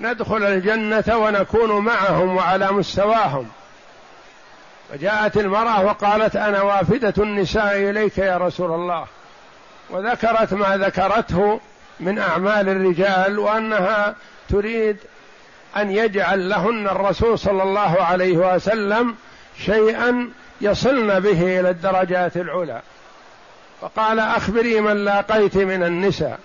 ندخل 0.01 0.43
الجنة 0.43 1.17
ونكون 1.17 1.86
معهم 1.86 2.36
وعلى 2.36 2.71
مستواهم. 2.71 3.49
فجاءت 4.91 5.38
المرأة 5.38 5.86
وقالت 5.86 6.36
أنا 6.36 6.62
وافدة 6.62 7.13
النساء 7.17 7.77
إليك 7.77 8.17
يا 8.17 8.38
رسول 8.38 8.71
الله. 8.71 9.06
وذكرت 9.89 10.54
ما 10.54 10.77
ذكرته 10.77 11.60
من 11.99 12.19
أعمال 12.19 12.69
الرجال 12.69 13.39
وأنها 13.39 14.15
تريد 14.49 14.97
أن 15.77 15.91
يجعل 15.91 16.49
لهن 16.49 16.88
الرسول 16.88 17.39
صلى 17.39 17.63
الله 17.63 18.01
عليه 18.01 18.38
وسلم 18.38 19.15
شيئا 19.65 20.30
يصلن 20.62 21.19
به 21.19 21.60
إلى 21.60 21.69
الدرجات 21.69 22.38
العلى. 22.38 22.82
فقال 23.82 24.19
أخبري 24.19 24.82
من 24.82 25.06
لاقيت 25.06 25.58
من 25.58 25.84
النساء 25.84 26.39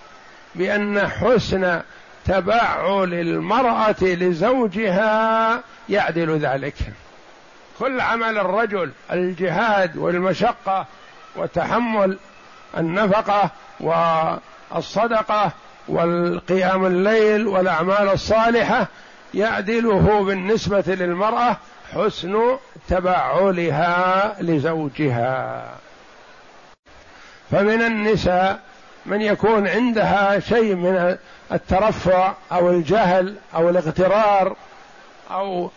بأن 0.54 1.08
حسن 1.08 1.80
تبعل 2.24 3.14
المرأة 3.14 4.02
لزوجها 4.02 5.60
يعدل 5.88 6.38
ذلك. 6.38 6.74
كل 7.78 8.00
عمل 8.00 8.38
الرجل 8.38 8.92
الجهاد 9.12 9.96
والمشقة 9.96 10.86
وتحمل 11.36 12.18
النفقة 12.76 13.50
والصدقة 13.80 15.52
والقيام 15.88 16.86
الليل 16.86 17.46
والأعمال 17.46 18.08
الصالحة 18.08 18.86
يعدله 19.34 20.24
بالنسبة 20.24 20.84
للمرأة 20.86 21.56
حسن 21.94 22.56
تبعلها 22.88 24.34
لزوجها. 24.40 25.64
فمن 27.50 27.82
النساء 27.82 28.60
من 29.06 29.22
يكون 29.22 29.68
عندها 29.68 30.38
شيء 30.40 30.74
من 30.74 31.16
الترفع 31.52 32.34
أو 32.52 32.70
الجهل 32.70 33.36
أو 33.54 33.68
الاغترار 33.68 34.56
أو 35.30 35.70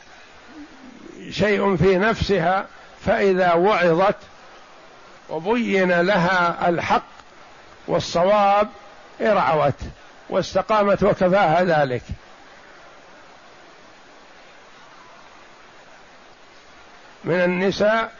شيء 1.31 1.75
في 1.75 1.97
نفسها 1.97 2.65
فإذا 3.05 3.53
وعظت 3.53 4.15
وبين 5.29 6.01
لها 6.01 6.69
الحق 6.69 7.07
والصواب 7.87 8.67
ارعوت 9.21 9.73
واستقامت 10.29 11.03
وكفاها 11.03 11.63
ذلك. 11.63 12.01
من 17.23 17.35
النساء 17.35 18.11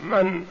من 0.00 0.46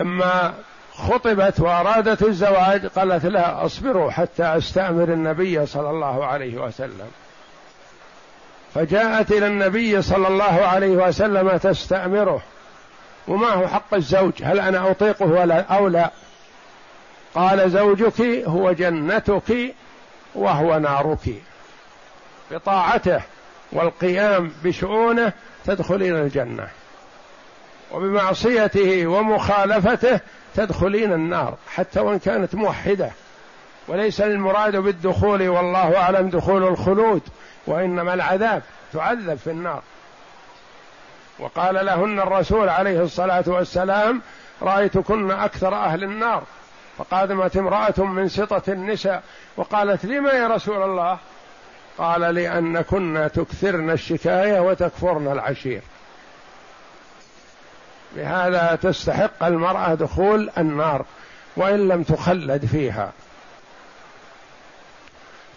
لما 0.00 0.54
خطبت 0.94 1.60
وأرادت 1.60 2.22
الزواج 2.22 2.86
قالت 2.86 3.24
لها 3.24 3.66
اصبروا 3.66 4.10
حتى 4.10 4.44
أستأمر 4.44 5.12
النبي 5.12 5.66
صلى 5.66 5.90
الله 5.90 6.26
عليه 6.26 6.56
وسلم. 6.56 7.10
فجاءت 8.76 9.32
إلى 9.32 9.46
النبي 9.46 10.02
صلى 10.02 10.28
الله 10.28 10.66
عليه 10.66 11.08
وسلم 11.08 11.56
تستأمره. 11.56 12.42
وما 13.28 13.48
هو 13.48 13.68
حق 13.68 13.94
الزوج؟ 13.94 14.32
هل 14.42 14.60
أنا 14.60 14.90
أطيقه 14.90 15.26
ولا 15.26 15.60
أو 15.60 15.88
لا؟ 15.88 16.10
قال 17.34 17.70
زوجك 17.70 18.20
هو 18.46 18.72
جنتك 18.72 19.74
وهو 20.34 20.78
نارك. 20.78 21.34
بطاعته 22.50 23.20
والقيام 23.72 24.52
بشؤونه 24.64 25.32
تدخلين 25.66 26.16
الجنة. 26.16 26.68
وبمعصيته 27.92 29.06
ومخالفته 29.06 30.20
تدخلين 30.56 31.12
النار 31.12 31.54
حتى 31.74 32.00
وإن 32.00 32.18
كانت 32.18 32.54
موحدة. 32.54 33.10
وليس 33.88 34.20
المراد 34.20 34.76
بالدخول 34.76 35.48
والله 35.48 35.96
أعلم 35.96 36.28
دخول 36.28 36.64
الخلود. 36.64 37.22
وإنما 37.66 38.14
العذاب 38.14 38.62
تعذب 38.92 39.34
في 39.34 39.50
النار. 39.50 39.82
وقال 41.38 41.86
لهن 41.86 42.20
الرسول 42.20 42.68
عليه 42.68 43.02
الصلاة 43.02 43.44
والسلام 43.46 44.22
رأيتكن 44.62 45.30
أكثر 45.30 45.74
أهل 45.74 46.04
النار. 46.04 46.42
فقادمت 46.98 47.56
امرأة 47.56 47.94
من 47.98 48.28
سطة 48.28 48.62
النساء 48.72 49.22
وقالت 49.56 50.04
لما 50.04 50.30
يا 50.30 50.48
رسول 50.48 50.82
الله؟ 50.82 51.18
قال 51.98 52.20
لأنكن 52.20 53.28
تكثرن 53.34 53.90
الشكاية 53.90 54.60
وتكفرن 54.60 55.32
العشير. 55.32 55.82
بهذا 58.16 58.78
تستحق 58.82 59.44
المرأة 59.44 59.94
دخول 59.94 60.50
النار 60.58 61.04
وإن 61.56 61.88
لم 61.88 62.02
تخلد 62.02 62.66
فيها. 62.66 63.12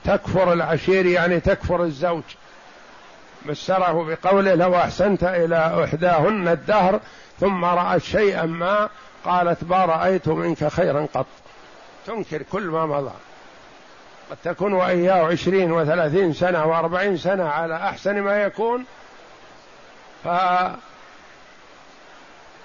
تكفر 0.10 0.54
العشير 0.54 1.06
يعني 1.06 1.40
تكفر 1.40 1.84
الزوج. 1.84 2.24
بشره 3.46 4.04
بقوله 4.04 4.56
لو 4.56 4.76
أحسنت 4.76 5.24
إلى 5.24 5.84
إحداهن 5.84 6.48
الدهر 6.48 7.00
ثم 7.40 7.66
رأت 7.66 8.02
شيئا 8.02 8.46
ما 8.46 8.90
قالت 9.26 9.64
ما 9.64 9.86
رأيت 9.86 10.28
منك 10.28 10.68
خيرا 10.68 11.08
قط. 11.14 11.26
تنكر 12.08 12.42
كل 12.42 12.64
ما 12.64 12.86
مضى. 12.86 13.12
قد 14.32 14.38
تكون 14.44 14.74
وإياه 14.74 15.28
عشرين 15.28 15.72
وثلاثين 15.72 16.34
سنة 16.34 16.66
وأربعين 16.66 17.18
سنة 17.18 17.50
على 17.50 17.76
أحسن 17.76 18.22
ما 18.22 18.44
يكون. 18.44 18.86
ف 20.24 20.28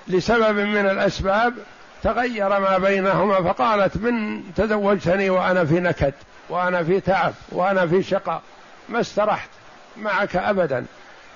لسبب 0.09 0.57
من 0.57 0.87
الأسباب 0.87 1.55
تغير 2.03 2.61
ما 2.61 2.79
بينهما 2.79 3.53
فقالت 3.53 3.97
من 3.97 4.43
تزوجتني 4.55 5.31
وأنا 5.31 5.65
في 5.65 5.81
نكد. 5.81 6.15
وأنا 6.49 6.85
في 6.85 7.01
تعب 7.01 7.35
وأنا 7.53 7.87
في 7.87 8.03
شقاء 8.03 8.43
ما 8.89 9.01
استرحت 9.01 9.49
معك 9.97 10.37
أبدا. 10.37 10.87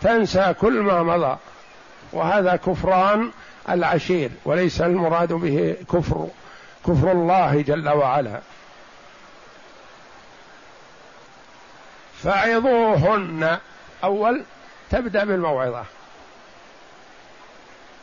تنسى 0.02 0.54
كل 0.60 0.80
ما 0.80 1.02
مضى. 1.02 1.36
وهذا 2.12 2.56
كفران 2.56 3.30
العشير 3.68 4.30
وليس 4.44 4.80
المراد 4.80 5.32
به 5.32 5.76
كفر 5.92 6.26
كفر 6.86 7.12
الله 7.12 7.60
جل 7.62 7.88
وعلا. 7.88 8.40
فعظوهن. 12.22 13.58
أول 14.04 14.42
تبدأ 14.90 15.24
بالموعظة. 15.24 15.84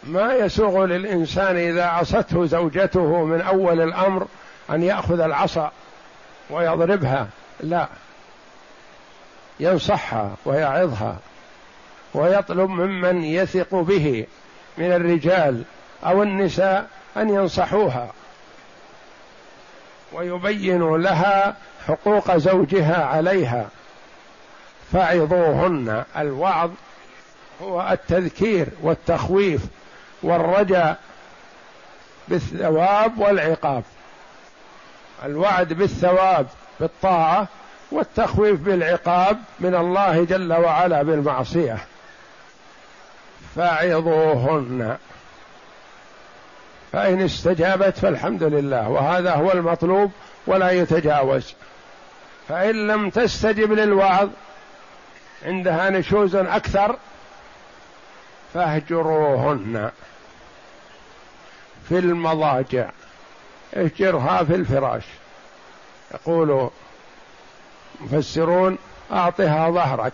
ما 0.03 0.33
يسوغ 0.33 0.85
للإنسان 0.85 1.57
إذا 1.57 1.85
عصته 1.85 2.45
زوجته 2.45 3.25
من 3.25 3.41
أول 3.41 3.81
الأمر 3.81 4.27
أن 4.69 4.83
يأخذ 4.83 5.19
العصا. 5.19 5.71
ويضربها. 6.49 7.27
لا. 7.59 7.87
ينصحها 9.59 10.35
ويعظها 10.45 11.17
ويطلب 12.13 12.69
ممن 12.69 13.23
يثق 13.23 13.75
به 13.75 14.25
من 14.77 14.91
الرجال 14.91 15.63
أو 16.05 16.23
النساء 16.23 16.87
أن 17.17 17.29
ينصحوها. 17.29 18.13
ويبين 20.13 20.95
لها 20.95 21.55
حقوق 21.87 22.37
زوجها 22.37 23.05
عليها. 23.05 23.69
فعظوهن. 24.93 26.03
الوعظ 26.17 26.71
هو 27.61 27.89
التذكير 27.91 28.67
والتخويف 28.81 29.61
والرجاء 30.23 30.99
بالثواب 32.27 33.19
والعقاب. 33.19 33.83
الوعد 35.23 35.73
بالثواب 35.73 36.47
بالطاعة 36.79 37.47
والتخويف 37.91 38.59
بالعقاب 38.59 39.39
من 39.59 39.75
الله 39.75 40.23
جل 40.23 40.53
وعلا 40.53 41.03
بالمعصية. 41.03 41.77
فعظوهن 43.55 44.97
فإن 46.91 47.21
استجابت 47.21 47.97
فالحمد 47.97 48.43
لله 48.43 48.89
وهذا 48.89 49.33
هو 49.35 49.51
المطلوب 49.51 50.11
ولا 50.47 50.71
يتجاوز. 50.71 51.53
فإن 52.47 52.87
لم 52.87 53.09
تستجب 53.09 53.71
للوعظ 53.71 54.29
عندها 55.45 55.89
نشوز 55.89 56.35
أكثر 56.35 56.97
فاهجروهن 58.53 59.91
في 61.89 61.99
المضاجع. 61.99 62.89
اهجرها 63.73 64.43
في 64.43 64.55
الفراش. 64.55 65.03
يقول 66.13 66.69
مفسرون 68.01 68.77
أعطها 69.11 69.69
ظهرك. 69.69 70.13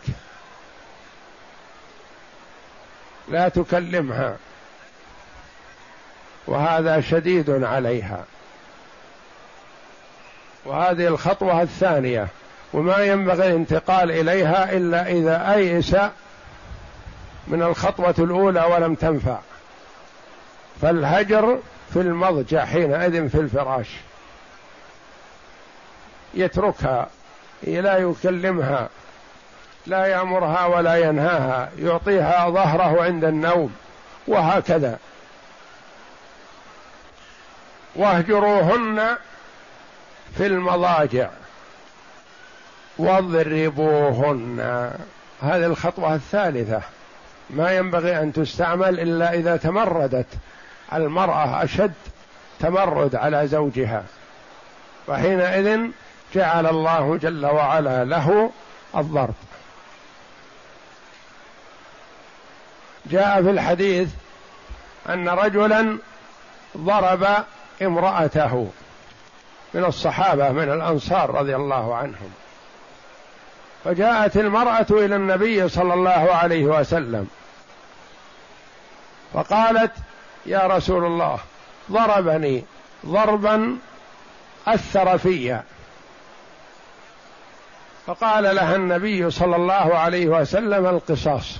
لا 3.27 3.49
تكلمها. 3.49 4.37
وهذا 6.47 7.01
شديد 7.01 7.63
عليها. 7.63 8.25
وهذه 10.65 11.07
الخطوة 11.07 11.61
الثانية. 11.61 12.27
وما 12.73 12.97
ينبغي 12.97 13.47
الانتقال 13.47 14.11
إليها 14.11 14.71
إلا 14.71 15.07
إذا 15.07 15.53
أيس 15.53 15.95
من 17.47 17.61
الخطوة 17.61 18.15
الأولى 18.19 18.61
ولم 18.61 18.95
تنفع. 18.95 19.39
فالهجر 20.81 21.59
في 21.93 22.01
المضجع 22.01 22.65
حينئذ 22.65 23.29
في 23.29 23.35
الفراش. 23.35 23.87
يتركها 26.33 27.07
لا 27.63 27.97
يكلمها 27.97 28.89
لا 29.87 30.05
يأمرها 30.05 30.65
ولا 30.65 30.95
ينهاها 30.95 31.69
يعطيها 31.79 32.49
ظهره 32.49 33.03
عند 33.03 33.23
النوم 33.23 33.75
وهكذا. 34.27 34.99
واهجروهن 37.95 39.17
في 40.37 40.45
المضاجع. 40.45 41.29
واضربوهن. 42.97 44.59
هذه 45.41 45.65
الخطوة 45.65 46.15
الثالثة. 46.15 46.81
ما 47.49 47.71
ينبغي 47.71 48.19
أن 48.19 48.33
تستعمل 48.33 48.99
إلا 48.99 49.33
إذا 49.33 49.57
تمردت. 49.57 50.27
المرأة 50.93 51.63
أشد 51.63 51.93
تمرد 52.59 53.15
على 53.15 53.47
زوجها. 53.47 54.03
وحينئذ 55.07 55.79
جعل 56.35 56.67
الله 56.67 57.17
جل 57.17 57.45
وعلا 57.45 58.05
له 58.05 58.51
الضرب. 58.95 59.33
جاء 63.05 63.43
في 63.43 63.49
الحديث 63.49 64.09
أن 65.09 65.29
رجلا 65.29 65.97
ضرب 66.77 67.27
امرأته 67.81 68.67
من 69.73 69.85
الصحابة 69.85 70.49
من 70.49 70.71
الأنصار 70.71 71.29
رضي 71.29 71.55
الله 71.55 71.95
عنهم. 71.95 72.33
فجاءت 73.83 74.37
المرأة 74.37 74.85
إلى 74.91 75.15
النبي 75.15 75.69
صلى 75.69 75.93
الله 75.93 76.33
عليه 76.33 76.65
وسلم. 76.65 77.27
فقالت 79.33 79.91
يا 80.45 80.59
رسول 80.59 81.05
الله 81.05 81.39
ضربني 81.91 82.63
ضربا 83.05 83.77
أثر 84.67 85.17
في. 85.17 85.59
فقال 88.07 88.55
لها 88.55 88.75
النبي 88.75 89.31
صلى 89.31 89.55
الله 89.55 89.97
عليه 89.97 90.27
وسلم 90.27 90.85
القصاص. 90.85 91.57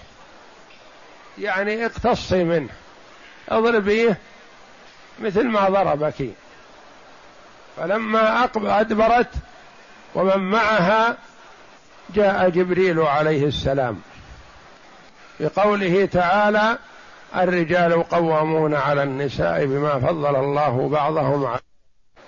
يعني 1.38 1.86
اقتصي 1.86 2.44
منه 2.44 2.70
اضربيه 3.50 4.18
مثل 5.20 5.44
ما 5.48 5.70
ضربك. 5.70 6.30
فلما 7.78 8.50
أدبرت 8.56 9.30
ومن 10.16 10.38
معها 10.38 11.18
جاء 12.10 12.50
جبريل 12.50 13.00
عليه 13.00 13.46
السلام. 13.46 14.02
بقوله 15.40 16.06
تعالى 16.06 16.78
الرجال 17.36 18.04
قوامون 18.04 18.76
على 18.76 19.04
النساء 19.04 19.66
بما 19.66 20.00
فضل 20.00 20.36
الله 20.36 20.90
بعضهم 20.90 21.46
على 21.46 21.60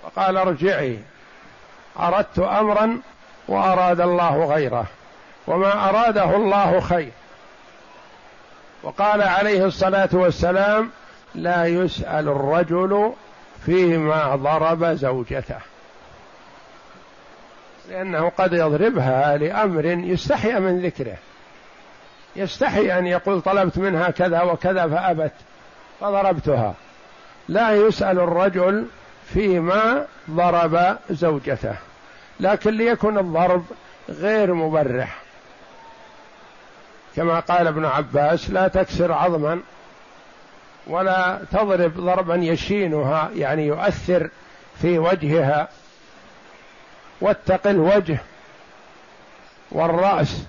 فقال 0.04 0.38
ارجعي. 0.38 1.00
أردت 2.00 2.40
امرا 2.40 3.00
وأراد 3.48 4.02
الله 4.02 4.46
غيره 4.46 4.86
وما 5.48 5.90
أراده 5.90 6.36
الله 6.36 6.80
خير. 6.80 7.12
وقال 8.84 9.22
عليه 9.22 9.66
الصلاة 9.66 10.10
والسلام 10.14 10.90
لا 11.36 11.66
يسأل 11.66 12.30
الرجل 12.30 13.14
فيما 13.66 14.36
ضرب 14.36 14.86
زوجته. 14.86 15.60
لأنه 17.90 18.30
قد 18.30 18.54
يضربها 18.54 19.38
لأمر 19.38 19.86
يستحي 19.86 20.60
من 20.60 20.86
ذكره. 20.86 21.18
يستحي 22.36 23.00
أن 23.00 23.08
يقول 23.08 23.42
طلبت 23.42 23.78
منها 23.78 24.10
كذا 24.10 24.42
وكذا 24.42 24.88
فأبت 24.88 25.34
فضربتها. 26.00 26.74
لا 27.50 27.72
يسأل 27.72 28.20
الرجل 28.20 28.86
فيما 29.26 30.06
ضرب 30.32 30.98
زوجته 31.10 31.76
لكن 32.40 32.72
ليكن 32.72 33.18
الضرب 33.18 33.66
غير 34.10 34.54
مبرح. 34.54 35.18
كما 37.16 37.40
قال 37.40 37.68
ابن 37.68 37.86
عباس 37.86 38.50
لا 38.50 38.68
تكسر 38.68 39.12
عظما 39.12 39.60
ولا 40.88 41.40
تضرب 41.52 41.98
ضربا 41.98 42.36
يشينها 42.36 43.30
يعني 43.36 43.68
يؤثر 43.68 44.30
في 44.82 45.00
وجهها. 45.00 45.68
واتق 47.22 47.68
الوجه 47.68 48.18
والرأس. 49.72 50.44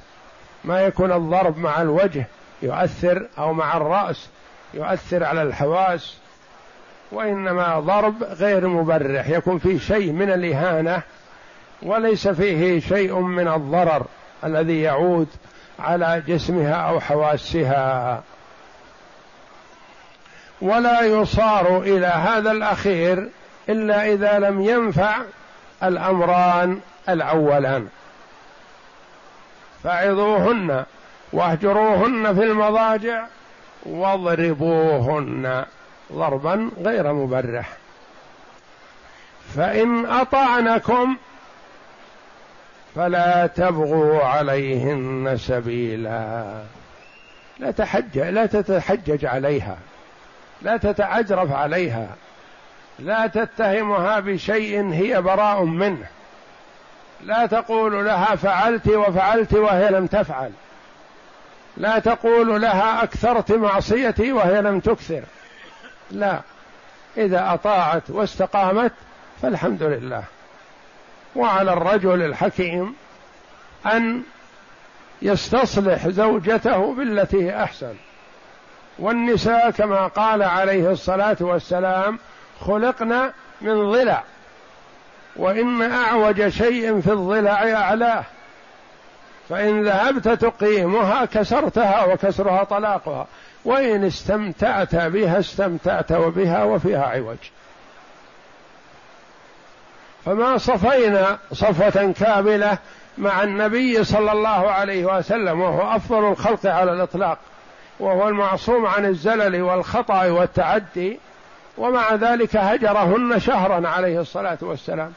ما 0.64 0.80
يكون 0.80 1.12
الضرب 1.12 1.58
مع 1.58 1.82
الوجه 1.82 2.26
يؤثر 2.62 3.26
أو 3.38 3.52
مع 3.52 3.76
الرأس 3.76 4.28
يؤثر 4.74 5.24
على 5.24 5.42
الحواس 5.42 6.16
وإنما 7.12 7.80
ضرب 7.80 8.22
غير 8.22 8.68
مبرح 8.68 9.28
يكون 9.28 9.58
فيه 9.58 9.78
شيء 9.78 10.12
من 10.12 10.30
الإهانة 10.30 11.02
وليس 11.82 12.28
فيه 12.28 12.80
شيء 12.80 13.18
من 13.18 13.48
الضرر 13.48 14.06
الذي 14.44 14.82
يعود 14.82 15.28
على 15.78 16.22
جسمها 16.26 16.74
أو 16.74 17.00
حواسها. 17.00 18.22
ولا 20.60 21.00
يصار 21.00 21.82
إلى 21.82 22.06
هذا 22.06 22.50
الأخير 22.50 23.28
إلا 23.68 24.12
إذا 24.12 24.38
لم 24.38 24.60
ينفع 24.60 25.16
الأمران 25.82 26.80
الأولان. 27.08 27.88
فعظوهن 29.84 30.84
واهجروهن 31.32 32.34
في 32.34 32.42
المضاجع 32.42 33.26
واضربوهن 33.86 35.64
ضربا 36.12 36.70
غير 36.80 37.12
مبرح. 37.12 37.72
فإن 39.54 40.06
أطعنكم 40.06 41.16
فلا 42.94 43.46
تبغوا 43.46 44.24
عليهن 44.24 45.36
سبيلا. 45.36 46.44
لا 47.58 47.70
تحج 47.70 48.18
لا 48.18 48.46
تتحجج 48.46 49.24
عليها. 49.24 49.76
لا 50.62 50.76
تتعجرف 50.76 51.52
عليها. 51.52 52.08
لا 52.98 53.26
تتهمها 53.26 54.20
بشيء 54.20 54.92
هي 54.92 55.22
براء 55.22 55.64
منه. 55.64 56.06
لا 57.24 57.46
تقول 57.46 58.04
لها 58.04 58.34
فعلت 58.36 58.88
وفعلت 58.88 59.52
وهي 59.54 59.90
لم 59.90 60.06
تفعل. 60.06 60.50
لا 61.76 61.98
تقول 61.98 62.62
لها 62.62 63.02
أكثرت 63.02 63.52
معصيتي 63.52 64.32
وهي 64.32 64.62
لم 64.62 64.80
تكثر. 64.80 65.22
لا. 66.10 66.40
إذا 67.16 67.54
أطاعت 67.54 68.10
واستقامت 68.10 68.92
فالحمد 69.42 69.82
لله. 69.82 70.24
وعلى 71.36 71.72
الرجل 71.72 72.22
الحكيم 72.22 72.94
أن 73.86 74.22
يستصلح 75.22 76.08
زوجته 76.08 76.94
بالتي 76.94 77.44
هي 77.44 77.62
أحسن. 77.62 77.94
والنساء 78.98 79.70
كما 79.70 80.06
قال 80.06 80.42
عليه 80.42 80.90
الصلاة 80.90 81.36
والسلام 81.40 82.18
خلقنا 82.60 83.32
من 83.60 83.92
ضلع. 83.92 84.22
وإن 85.36 85.82
أعوج 85.82 86.48
شيء 86.48 87.00
في 87.00 87.12
الضلع 87.12 87.72
أعلاه. 87.72 88.24
فإن 89.48 89.84
ذهبت 89.84 90.28
تقيمها 90.28 91.24
كسرتها 91.24 92.04
وكسرها 92.04 92.64
طلاقها. 92.64 93.26
وإن 93.64 94.04
استمتعت 94.04 94.94
بها 94.96 95.38
استمتعت 95.38 96.12
بها 96.12 96.64
وفيها 96.64 97.04
عوج. 97.04 97.36
فما 100.24 100.58
صفينا 100.58 101.38
صفوة 101.52 102.12
كاملة 102.20 102.78
مع 103.18 103.42
النبي 103.42 104.04
صلى 104.04 104.32
الله 104.32 104.70
عليه 104.70 105.04
وسلم 105.04 105.60
وهو 105.60 105.96
أفضل 105.96 106.28
الخلق 106.28 106.66
على 106.66 106.92
الإطلاق. 106.92 107.38
وهو 108.00 108.28
المعصوم 108.28 108.86
عن 108.86 109.04
الزلل 109.04 109.62
والخطأ 109.62 110.24
والتعدي. 110.24 111.18
ومع 111.78 112.14
ذلك 112.14 112.56
هجرهن 112.56 113.40
شهرا 113.40 113.88
عليه 113.88 114.20
الصلاة 114.20 114.58
والسلام. 114.60 115.12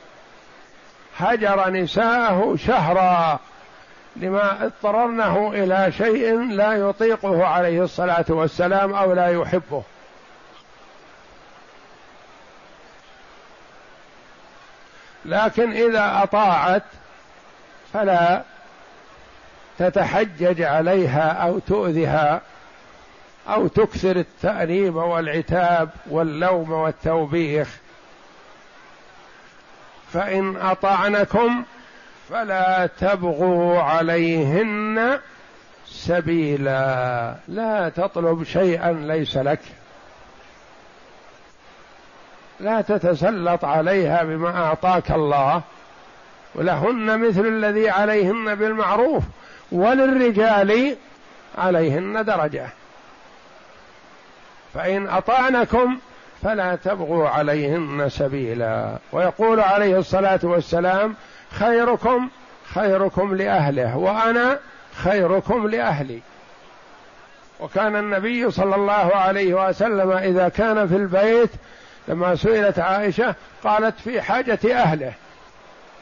هجر 1.17 1.69
نساءه 1.69 2.55
شهرا 2.55 3.39
لما 4.15 4.65
اضطررنه 4.65 5.51
إلى 5.53 5.91
شيء 5.91 6.39
لا 6.39 6.73
يطيقه 6.73 7.45
عليه 7.45 7.83
الصلاة 7.83 8.25
والسلام 8.29 8.93
أو 8.93 9.13
لا 9.13 9.27
يحبه. 9.27 9.83
لكن 15.25 15.71
إذا 15.71 16.23
أطاعت 16.23 16.83
فلا 17.93 18.43
تتحجج 19.79 20.61
عليها 20.61 21.31
أو 21.31 21.59
تؤذها 21.59 22.41
أو 23.49 23.67
تكثر 23.67 24.15
التأنيب 24.15 24.95
والعتاب 24.95 25.89
واللوم 26.09 26.71
والتوبيخ. 26.71 27.77
فإن 30.13 30.57
أطعنكم 30.57 31.63
فلا 32.29 32.89
تبغوا 32.99 33.81
عليهن 33.81 35.19
سبيلا. 35.87 37.35
لا 37.47 37.89
تطلب 37.89 38.43
شيئا 38.43 38.91
ليس 38.91 39.37
لك. 39.37 39.59
لا 42.59 42.81
تتسلط 42.81 43.65
عليها 43.65 44.23
بما 44.23 44.63
أعطاك 44.63 45.11
الله. 45.11 45.61
ولهن 46.55 47.27
مثل 47.27 47.45
الذي 47.45 47.89
عليهن 47.89 48.55
بالمعروف 48.55 49.23
وللرجال 49.71 50.95
عليهن 51.57 52.25
درجة. 52.25 52.69
فإن 54.73 55.07
أطعنكم 55.07 55.97
فلا 56.43 56.75
تبغوا 56.75 57.29
عليهن 57.29 58.09
سبيلا. 58.09 58.97
ويقول 59.11 59.59
عليه 59.59 59.97
الصلاة 59.97 60.39
والسلام 60.43 61.15
خيركم 61.51 62.29
خيركم 62.73 63.35
لأهله 63.35 63.97
وأنا 63.97 64.59
خيركم 64.95 65.67
لأهلي. 65.67 66.19
وكان 67.59 67.95
النبي 67.95 68.51
صلى 68.51 68.75
الله 68.75 69.15
عليه 69.15 69.67
وسلم 69.69 70.11
إذا 70.11 70.49
كان 70.49 70.87
في 70.87 70.95
البيت 70.95 71.49
لما 72.07 72.35
سئلت 72.35 72.79
عائشة 72.79 73.35
قالت 73.63 73.99
في 73.99 74.21
حاجة 74.21 74.59
أهله 74.65 75.13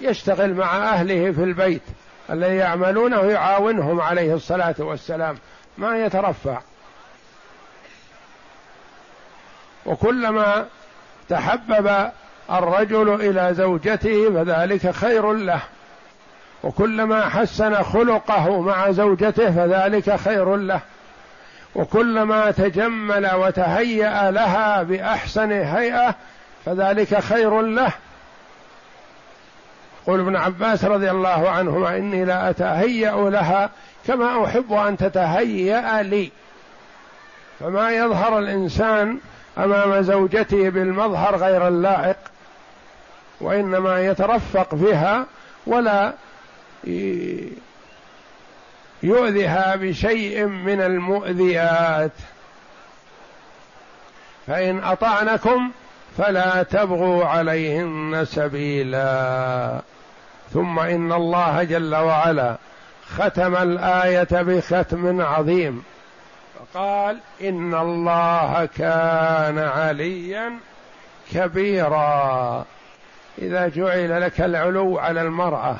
يشتغل 0.01 0.53
مع 0.53 0.77
أهله 0.77 1.31
في 1.31 1.43
البيت 1.43 1.81
الذي 2.29 2.55
يعملونه 2.55 3.21
يعاونهم 3.21 4.01
عليه 4.01 4.33
الصلاة 4.33 4.75
والسلام. 4.79 5.37
ما 5.77 6.05
يترفع. 6.05 6.59
وكلما 9.85 10.65
تحبب 11.29 12.11
الرجل 12.51 13.21
إلى 13.21 13.53
زوجته 13.53 14.29
فذلك 14.33 14.91
خير 14.91 15.33
له. 15.33 15.59
وكلما 16.63 17.29
حسن 17.29 17.83
خلقه 17.83 18.61
مع 18.61 18.91
زوجته 18.91 19.51
فذلك 19.51 20.15
خير 20.15 20.55
له. 20.55 20.79
وكلما 21.75 22.51
تجمل 22.51 23.35
وتهيأ 23.35 24.31
لها 24.31 24.83
بأحسن 24.83 25.51
هيئة 25.51 26.15
فذلك 26.65 27.19
خير 27.19 27.61
له. 27.61 27.91
قول 30.07 30.19
ابن 30.19 30.35
عباس 30.35 30.85
رضي 30.85 31.11
الله 31.11 31.49
عنهما 31.49 31.97
إني 31.97 32.25
لا 32.25 32.49
أتهيأ 32.49 33.29
لها 33.29 33.69
كما 34.07 34.45
أحب 34.45 34.73
أن 34.73 34.97
تتهيأ 34.97 36.03
لي. 36.03 36.31
فما 37.59 37.91
يظهر 37.91 38.39
الإنسان 38.39 39.19
أمام 39.57 40.01
زوجته 40.01 40.69
بالمظهر 40.69 41.35
غير 41.35 41.67
اللائق 41.67 42.17
وإنما 43.41 44.05
يترفق 44.05 44.75
بها 44.75 45.25
ولا 45.67 46.13
يؤذيها 49.03 49.75
بشيء 49.75 50.45
من 50.45 50.81
المؤذيات. 50.81 52.11
فإن 54.47 54.83
أطعنكم 54.83 55.71
فلا 56.17 56.63
تبغوا 56.63 57.25
عليهن 57.25 58.25
سبيلا. 58.25 59.81
ثم 60.53 60.79
إن 60.79 61.13
الله 61.13 61.63
جل 61.63 61.95
وعلا 61.95 62.57
ختم 63.17 63.55
الآية 63.55 64.27
بختم 64.31 65.21
عظيم. 65.21 65.83
فقال 66.75 67.17
إن 67.41 67.73
الله 67.73 68.69
كان 68.77 69.59
عليا 69.59 70.53
كبيرا. 71.33 72.65
إذا 73.37 73.67
جعل 73.67 74.21
لك 74.21 74.41
العلو 74.41 74.99
على 74.99 75.21
المرأة 75.21 75.75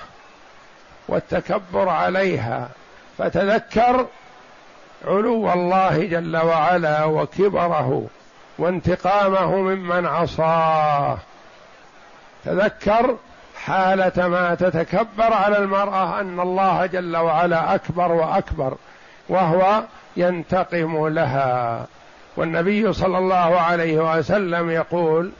والتكبر 1.08 1.90
عليها 1.90 2.70
فتذكر 3.18 4.08
علو 5.08 5.54
الله 5.54 6.06
جل 6.06 6.38
وعلا 6.38 7.04
وكبره 7.04 8.08
وانتقامه 8.58 9.56
ممن 9.56 10.06
عصاه. 10.06 11.18
تذكر 12.46 13.18
حالة 13.66 14.28
ما 14.28 14.56
تتكبر 14.56 15.34
على 15.34 15.58
المرأة 15.58 16.20
أن 16.20 16.40
الله 16.40 16.86
جل 16.86 17.18
وعلا 17.18 17.76
أكبر 17.76 18.12
وأكبر 18.12 18.78
وهو 19.30 19.84
ينتقم 20.18 21.08
لها. 21.08 21.86
والنبي 22.38 22.94
صلى 22.94 23.18
الله 23.18 23.60
عليه 23.60 24.18
وسلم 24.18 24.70
يقول 24.70 25.32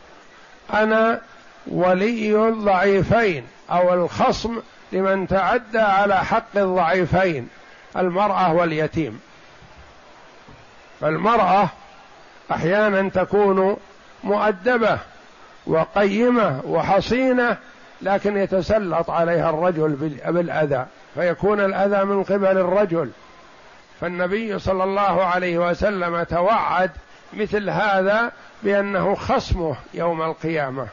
أنا 0.74 1.22
ولي 1.68 2.48
الضعيفين 2.50 3.44
أو 3.72 3.94
الخصم 3.94 4.60
لمن 4.92 5.28
تعدى 5.28 5.80
على 5.80 6.26
حق 6.26 6.58
الضعيفين 6.58 7.48
المرأة 7.98 8.54
واليتيم. 8.54 9.20
فالمرأة 11.02 11.70
أحيانا 12.52 13.10
تكون 13.10 13.78
مؤدبة 14.24 15.00
وقيمة 15.68 16.62
وحصينة 16.66 17.58
لكن 18.02 18.38
يتسلط 18.38 19.10
عليها 19.10 19.50
الرجل 19.50 19.90
بالأذى 20.26 20.86
فيكون 21.16 21.60
الأذى 21.60 22.06
من 22.06 22.24
قبل 22.24 22.58
الرجل. 22.58 23.10
فالنبي 24.02 24.60
صلى 24.60 24.84
الله 24.84 25.26
عليه 25.26 25.58
وسلم 25.58 26.24
توعد 26.24 26.92
مثل 27.34 27.70
هذا 27.70 28.32
بأنه 28.64 29.16
خصمه 29.16 29.76
يوم 29.94 30.22
القيامة. 30.22 30.88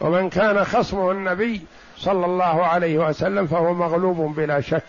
ومن 0.00 0.30
كان 0.30 0.64
خصمه 0.64 1.10
النبي 1.10 1.62
صلى 1.96 2.26
الله 2.26 2.66
عليه 2.66 2.98
وسلم 2.98 3.46
فهو 3.46 3.74
مغلوب 3.74 4.34
بلا 4.36 4.60
شك. 4.60 4.84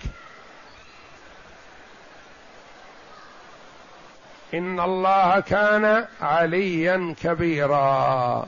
إن 4.54 4.80
الله 4.80 5.40
كان 5.40 6.06
عليا 6.22 7.16
كبيرا. 7.24 8.48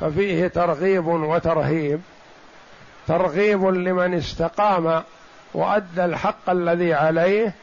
ففيه 0.00 0.48
ترغيب 0.48 1.06
وترهيب. 1.06 2.00
ترغيب 3.08 3.64
لمن 3.64 4.14
استقام 4.14 5.02
وأدى 5.54 6.04
الحق 6.04 6.50
الذي 6.50 6.94
عليه 6.94 7.54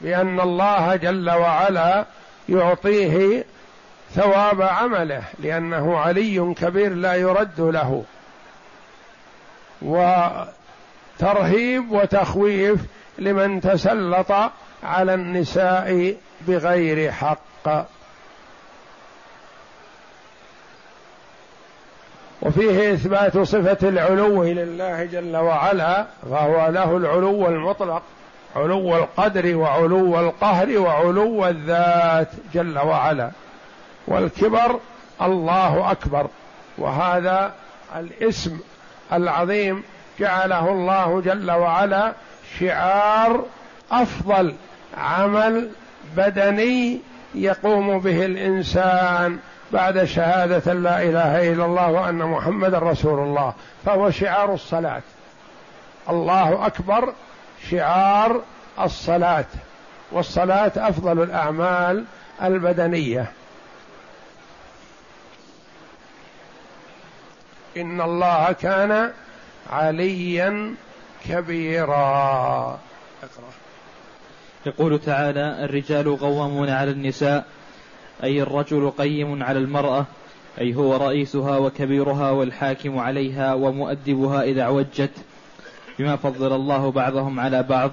بأن 0.00 0.40
الله 0.40 0.96
جل 0.96 1.30
وعلا 1.30 2.04
يعطيه 2.48 3.44
ثواب 4.14 4.62
عمله 4.62 5.22
لأنه 5.38 5.98
علي 5.98 6.54
كبير 6.54 6.94
لا 6.94 7.14
يرد 7.14 7.60
له. 7.60 8.04
وترهيب 9.82 10.52
وتخويف 11.92 12.80
لمن 13.18 13.60
تسلط 13.60 14.32
على 14.82 15.14
النساء 15.14 16.16
بغير 16.40 17.12
حق. 17.12 17.86
وفيه 22.44 22.92
إثبات 22.92 23.38
صفة 23.38 23.88
العلو 23.88 24.44
لله 24.44 25.04
جل 25.04 25.36
وعلا 25.36 26.06
فهو 26.30 26.68
له 26.70 26.96
العلو 26.96 27.48
المطلق 27.48 28.02
علو 28.56 28.96
القدر 28.96 29.56
وعلو 29.56 30.20
القهر 30.20 30.78
وعلو 30.78 31.46
الذات 31.46 32.28
جل 32.54 32.78
وعلا. 32.78 33.30
والكبر 34.08 34.80
الله 35.22 35.90
أكبر 35.90 36.26
وهذا 36.78 37.52
الاسم 37.96 38.58
العظيم 39.12 39.82
جعله 40.20 40.68
الله 40.68 41.20
جل 41.20 41.50
وعلا 41.50 42.12
شعار 42.60 43.44
أفضل 43.92 44.54
عمل 44.96 45.70
بدني 46.16 47.00
يقوم 47.34 47.98
به 47.98 48.24
الإنسان 48.24 49.38
بعد 49.74 50.04
شهادة 50.04 50.72
لا 50.72 51.02
إله 51.02 51.52
إلا 51.52 51.64
الله 51.64 51.90
وأن 51.90 52.18
محمدا 52.18 52.78
رسول 52.78 53.18
الله 53.18 53.54
فهو 53.84 54.10
شعار 54.10 54.54
الصلاة. 54.54 55.02
الله 56.10 56.66
أكبر 56.66 57.12
شعار 57.70 58.42
الصلاة 58.80 59.44
والصلاة 60.12 60.72
أفضل 60.76 61.22
الأعمال 61.22 62.04
البدنية. 62.42 63.32
إن 67.76 68.00
الله 68.00 68.52
كان 68.52 69.12
عليا 69.72 70.74
كبيرا. 71.28 72.78
اقرأ 73.22 73.50
يقول 74.66 74.98
تعالى 74.98 75.64
الرجال 75.64 76.18
قوامون 76.18 76.70
على 76.70 76.90
النساء 76.90 77.44
أي 78.22 78.42
الرجل 78.42 78.90
قيم 78.90 79.42
على 79.42 79.58
المرأة 79.58 80.06
أي 80.60 80.74
هو 80.74 80.96
رئيسها 80.96 81.58
وكبيرها 81.58 82.30
والحاكم 82.30 82.98
عليها 82.98 83.54
ومؤدبها 83.54 84.42
إذا 84.42 84.62
عوجت 84.62 85.10
بما 85.98 86.16
فضل 86.16 86.52
الله 86.52 86.90
بعضهم 86.90 87.40
على 87.40 87.62
بعض 87.62 87.90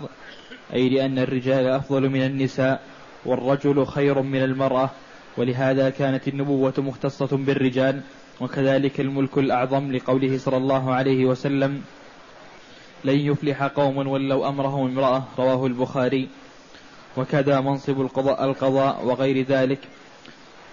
أي 0.73 0.89
لأن 0.89 1.19
الرجال 1.19 1.67
أفضل 1.67 2.09
من 2.09 2.21
النساء 2.21 2.81
والرجل 3.25 3.85
خير 3.85 4.21
من 4.21 4.43
المرأة 4.43 4.89
ولهذا 5.37 5.89
كانت 5.89 6.27
النبوة 6.27 6.73
مختصة 6.77 7.37
بالرجال 7.37 8.01
وكذلك 8.41 8.99
الملك 8.99 9.37
الأعظم 9.37 9.91
لقوله 9.91 10.37
صلى 10.37 10.57
الله 10.57 10.93
عليه 10.93 11.25
وسلم 11.25 11.81
لن 13.03 13.19
يفلح 13.19 13.63
قوم 13.63 13.97
ولوا 13.97 14.49
أمرهم 14.49 14.87
امرأة 14.87 15.23
رواه 15.39 15.65
البخاري. 15.65 16.27
وكذا 17.17 17.61
منصب 17.61 18.01
القضاء, 18.01 18.45
القضاء 18.45 19.05
وغير 19.05 19.45
ذلك. 19.45 19.79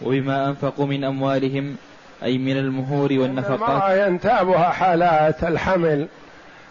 وبما 0.03 0.49
أنفقوا 0.49 0.87
من 0.87 1.05
أموالهم 1.05 1.77
أي 2.23 2.39
من 2.39 2.57
المهور 2.57 3.13
والنفقات. 3.13 4.09
ينتابها 4.09 4.69
حالات 4.71 5.45
الحمل 5.45 6.09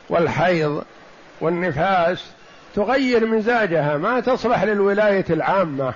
والحيض 0.09 0.84
والنفاس 1.41 2.32
تغير 2.75 3.25
مزاجها 3.25 3.97
ما 3.97 4.19
تصلح 4.19 4.63
للولاية 4.63 5.25
العامة 5.30 5.93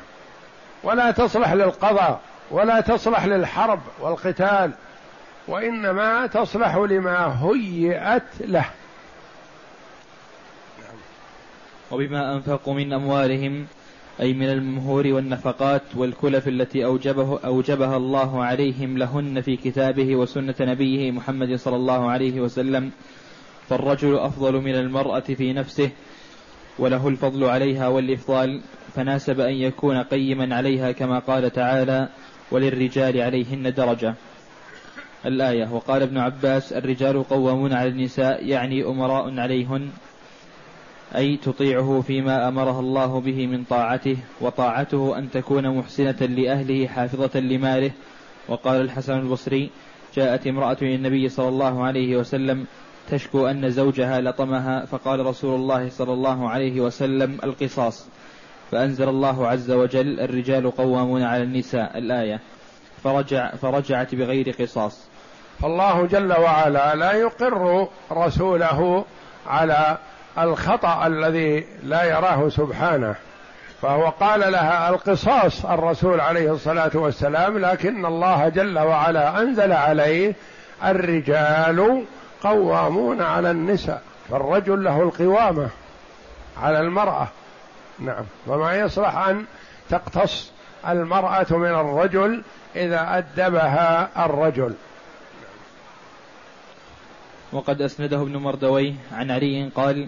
ولا 0.84 1.12
تصلح 1.12 1.54
للقضاء 1.54 2.20
ولا 2.52 2.82
تصلح 2.82 3.26
للحرب 3.26 3.80
والقتال 4.00 4.72
وإنما 5.48 6.28
تصلح 6.28 6.76
لما 6.76 7.38
هيئت 7.44 8.24
له. 8.40 8.66
وبما 11.92 12.34
أنفقوا 12.34 12.74
من 12.74 12.94
أموالهم 12.94 13.68
أي 14.22 14.34
من 14.34 14.50
المهور 14.50 15.08
والنفقات 15.08 15.82
والكلف 15.96 16.48
التي 16.48 16.86
أوجبه 16.86 17.40
أوجبها 17.40 17.98
الله 17.98 18.44
عليهم 18.44 18.98
لهن 18.98 19.42
في 19.42 19.58
كتابه 19.58 20.16
وسنة 20.16 20.56
نبيه 20.60 21.12
محمد 21.12 21.56
صلى 21.56 21.76
الله 21.76 22.10
عليه 22.10 22.42
وسلم 22.42 22.92
فالرجل 23.70 24.18
أفضل 24.18 24.54
من 24.54 24.76
المرأة 24.76 25.20
في 25.20 25.54
نفسه 25.54 25.90
وله 26.80 27.08
الفضل 27.08 27.44
عليها 27.44 27.88
والإفضال 27.88 28.62
فناسب 28.96 29.40
أن 29.40 29.54
يكون 29.54 29.98
قيما 29.98 30.56
عليها 30.56 30.92
كما 30.92 31.20
قال 31.20 31.52
تعالى 31.52 32.10
وللرجال 32.52 33.22
عليهن 33.22 33.74
درجة 33.74 34.16
الآية 35.26 35.74
وقال 35.74 36.02
ابن 36.02 36.18
عباس 36.18 36.74
الرجال 36.74 37.24
قوامون 37.24 37.74
على 37.74 37.90
النساء 37.90 38.46
يعني 38.46 38.84
أمراء 38.84 39.40
عليهن 39.40 39.90
أي 41.16 41.38
تطيعه 41.38 42.04
فيما 42.08 42.48
أمرها 42.48 42.80
الله 42.80 43.20
به 43.20 43.48
من 43.48 43.64
طاعته 43.64 44.18
وطاعته 44.42 45.18
أن 45.18 45.32
تكون 45.32 45.78
محسنة 45.78 46.16
لأهله 46.22 46.88
حافظة 46.88 47.40
لماله. 47.40 47.92
وقال 48.48 48.82
الحسن 48.82 49.20
البصري 49.20 49.70
جاءت 50.16 50.48
امرأة 50.48 50.78
إلى 50.82 50.96
النبي 50.96 51.30
صلى 51.30 51.48
الله 51.48 51.84
عليه 51.84 52.18
وسلم 52.18 52.66
تشكو 53.10 53.48
أن 53.48 53.70
زوجها 53.70 54.22
لطمها 54.22 54.86
فقال 54.86 55.26
رسول 55.26 55.56
الله 55.56 55.90
صلى 55.90 56.14
الله 56.14 56.50
عليه 56.50 56.82
وسلم 56.82 57.38
القصاص. 57.44 58.08
فأنزل 58.72 59.10
الله 59.10 59.48
عز 59.48 59.72
وجل 59.72 60.20
الرجال 60.20 60.72
قوامون 60.72 61.24
على 61.24 61.44
النساء. 61.44 61.98
الآية 61.98 62.40
فرجع 63.04 63.56
فرجعت 63.56 64.16
بغير 64.16 64.56
قصاص. 64.60 65.08
فالله 65.60 66.06
جل 66.06 66.34
وعلا 66.34 66.96
لا 66.96 67.12
يقر 67.12 67.88
رسوله 68.12 69.06
على 69.48 69.98
الخطأ 70.38 71.08
الذي 71.08 71.66
لا 71.84 72.04
يراه 72.04 72.50
سبحانه 72.50 73.16
فهو 73.82 74.10
قال 74.10 74.52
لها 74.52 74.90
القصاص 74.90 75.66
الرسول 75.66 76.22
عليه 76.22 76.52
الصلاة 76.52 76.92
والسلام 76.94 77.58
لكن 77.58 78.06
الله 78.06 78.50
جل 78.50 78.80
وعلا 78.80 79.42
أنزل 79.42 79.72
عليه 79.72 80.34
الرجال 80.84 82.06
قوامون 82.44 83.22
على 83.22 83.52
النساء 83.52 84.02
فالرجل 84.30 84.84
له 84.84 85.02
القوامة 85.02 85.70
على 86.62 86.80
المرأة. 86.80 87.28
نعم. 88.00 88.24
وما 88.48 88.76
يصلح 88.76 89.18
أن 89.18 89.46
تقتص 89.90 90.52
المرأة 90.88 91.46
من 91.50 91.72
الرجل 91.72 92.44
إذا 92.76 93.18
أدبها 93.18 94.10
الرجل. 94.26 94.74
وقد 97.54 97.82
أسنده 97.82 98.22
ابن 98.22 98.38
مردويه 98.38 98.94
عن 99.12 99.32
علي 99.32 99.70
قال 99.76 100.08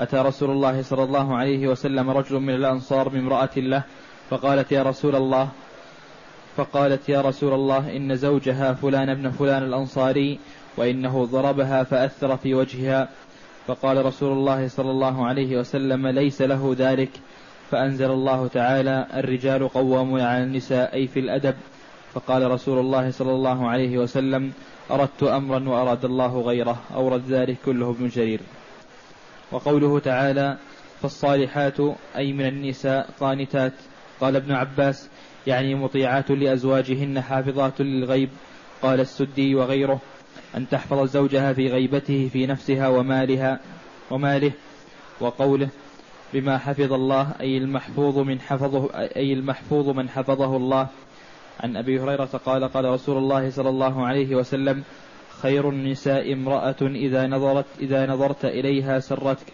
أتى 0.00 0.16
رسول 0.16 0.50
الله 0.50 0.82
صلى 0.82 1.02
الله 1.02 1.36
عليه 1.36 1.68
وسلم 1.68 2.10
رجل 2.10 2.40
من 2.40 2.54
الأنصار 2.54 3.08
بامرأة 3.08 3.50
له 3.56 3.82
فقالت 4.30 4.72
يا 4.72 4.82
رسول 4.82 5.16
الله. 5.16 5.48
فقالت 6.56 7.08
يا 7.08 7.20
رسول 7.20 7.52
الله 7.54 7.96
إن 7.96 8.16
زوجها 8.16 8.72
فلان 8.72 9.08
ابن 9.08 9.30
فلان 9.30 9.62
الأنصاري 9.62 10.38
وإنه 10.76 11.24
ضربها 11.24 11.82
فأثر 11.82 12.36
في 12.36 12.54
وجهها. 12.54 13.08
فقال 13.66 14.06
رسول 14.06 14.32
الله 14.32 14.68
صلى 14.68 14.90
الله 14.90 15.26
عليه 15.26 15.58
وسلم 15.58 16.06
ليس 16.06 16.42
له 16.42 16.74
ذلك. 16.78 17.10
فأنزل 17.70 18.10
الله 18.10 18.46
تعالى 18.46 19.06
الرجال 19.14 19.68
قوامون 19.68 20.20
على 20.20 20.42
النساء 20.44 20.94
أي 20.94 21.06
في 21.06 21.20
الأدب. 21.20 21.54
فقال 22.14 22.50
رسول 22.50 22.78
الله 22.78 23.10
صلى 23.10 23.32
الله 23.32 23.68
عليه 23.68 23.98
وسلم 23.98 24.52
أردت 24.90 25.22
أمرا 25.22 25.68
وأراد 25.68 26.04
الله 26.04 26.40
غيره 26.40 26.82
أورد 26.94 27.22
ذلك 27.28 27.56
كله 27.64 27.90
ابن 27.90 28.08
جرير. 28.08 28.40
وقوله 29.52 29.98
تعالى 29.98 30.56
فالصالحات 31.02 31.76
أي 32.16 32.32
من 32.32 32.46
النساء 32.46 33.10
قانتات. 33.20 33.72
قال 34.20 34.36
ابن 34.36 34.52
عباس 34.52 35.08
يعني 35.46 35.74
مطيعات 35.74 36.30
لأزواجهن 36.30 37.20
حافظات 37.20 37.80
للغيب. 37.80 38.28
قال 38.82 39.00
السدي 39.00 39.54
وغيره 39.54 40.00
أن 40.56 40.68
تحفظ 40.68 41.04
زوجها 41.04 41.52
في 41.52 41.66
غيبته 41.68 42.30
في 42.32 42.46
نفسها 42.46 42.88
ومالها 42.88 43.60
وماله. 44.10 44.52
وقوله 45.20 45.68
بما 46.34 46.58
حفظ 46.58 46.92
الله 46.92 47.32
أي 47.40 47.58
المحفوظ 47.58 48.18
من 48.18 48.40
حفظه 48.40 48.90
أي 48.94 49.32
المحفوظ 49.32 49.88
من 49.88 50.08
حفظه 50.08 50.56
الله. 50.56 50.88
عن 51.60 51.76
أبي 51.76 52.00
هريرة 52.00 52.40
قال 52.46 52.68
قال 52.68 52.84
رسول 52.84 53.18
الله 53.18 53.50
صلى 53.50 53.68
الله 53.68 54.06
عليه 54.06 54.36
وسلم 54.36 54.84
خير 55.42 55.68
النساء 55.68 56.32
امرأة 56.32 56.76
إذا 56.82 57.26
نظرت 57.26 57.66
إذا 57.80 58.06
نظرت 58.06 58.44
إليها 58.44 59.00
سرتك 59.00 59.46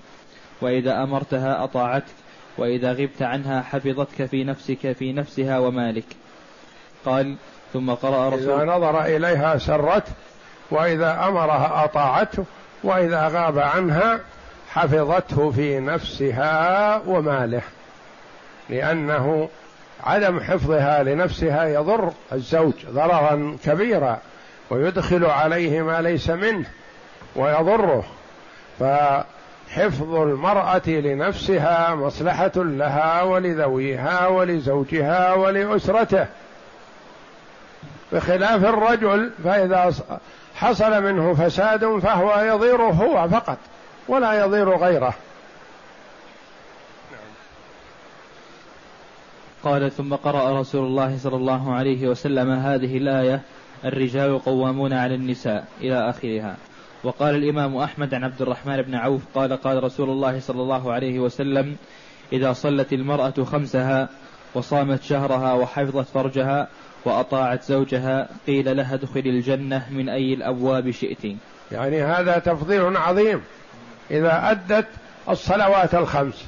وإذا 0.61 1.03
أمرتها 1.03 1.65
أطاعتك 1.65 2.15
وإذا 2.59 2.93
غبت 2.93 3.23
عنها 3.23 3.63
حفظتك 3.63 4.25
في 4.25 4.45
نفسك 4.45 4.93
في 4.93 5.13
نفسها 5.13 5.59
ومالك. 5.59 6.05
قال 7.05 7.37
ثم 7.73 7.91
قرأ 7.91 8.29
رسول 8.29 8.51
إذا 8.51 8.65
نظر 8.65 9.05
إليها 9.05 9.59
سرت 9.59 10.05
وإذا 10.71 11.29
أمرها 11.29 11.85
أطاعته 11.85 12.45
وإذا 12.85 13.29
غاب 13.29 13.59
عنها 13.59 14.21
حفظته 14.69 15.51
في 15.51 15.81
نفسها 15.81 17.03
وماله 17.07 17.63
لأنه 18.71 19.49
عدم 20.05 20.41
حفظها 20.41 21.03
لنفسها 21.03 21.65
يضر 21.65 22.13
الزوج 22.33 22.73
ضررا 22.91 23.57
كبيرا 23.65 24.19
ويدخل 24.71 25.25
عليه 25.25 25.83
ما 25.83 26.03
ليس 26.03 26.31
منه 26.31 26.67
ويضره. 27.37 28.05
فحفظ 28.81 30.15
المرأة 30.15 30.89
لنفسها 30.89 31.95
مصلحة 31.95 32.53
لها 32.57 33.23
ولذويها 33.23 34.27
ولزوجها 34.27 35.35
ولأسرته. 35.35 36.27
بخلاف 38.13 38.65
الرجل 38.65 39.31
فإذا 39.45 39.93
حصل 40.55 41.03
منه 41.03 41.35
فساد 41.35 41.99
فهو 41.99 42.41
يضير 42.41 42.83
هو 42.83 43.29
فقط 43.29 43.59
ولا 44.09 44.45
يضير 44.45 44.77
غيره. 44.77 45.15
قال 49.65 49.91
ثم 49.91 50.15
قرأ 50.15 50.61
رسول 50.61 50.87
الله 50.87 51.19
صلى 51.19 51.37
الله 51.37 51.73
عليه 51.75 52.09
وسلم 52.09 52.51
هذه 52.51 52.97
الآية 52.97 53.41
الرجال 53.85 54.39
قوامون 54.39 54.93
على 54.93 55.15
النساء 55.15 55.65
إلى 55.81 56.11
آخرها. 56.11 56.57
وقال 57.05 57.35
الإمام 57.35 57.77
أحمد 57.77 58.15
عن 58.15 58.25
عبد 58.25 58.43
الرحمن 58.43 58.83
بن 58.83 58.95
عوف 58.95 59.23
قال 59.35 59.53
قال 59.53 59.85
رسول 59.85 60.11
الله 60.11 60.41
صلى 60.41 60.63
الله 60.63 60.93
عليه 60.93 61.19
وسلم 61.19 61.77
إذا 62.33 62.53
صلت 62.53 62.93
المرأة 62.93 63.45
خمسها 63.45 64.09
وصامت 64.55 65.03
شهرها 65.03 65.53
وحفظت 65.53 66.09
فرجها 66.09 66.69
وأطاعت 67.05 67.63
زوجها 67.63 68.29
قيل 68.47 68.77
لها 68.77 68.95
ادخل 68.95 69.21
الجنة 69.27 69.87
من 69.91 70.09
أي 70.09 70.35
الأبواب 70.35 70.91
شئت. 70.91 71.37
يعني 71.73 72.03
هذا 72.03 72.39
تفضيل 72.39 72.97
عظيم. 72.97 73.43
إذا 74.11 74.51
أدت 74.51 74.89
الصلوات 75.29 75.95
الخمس 75.95 76.45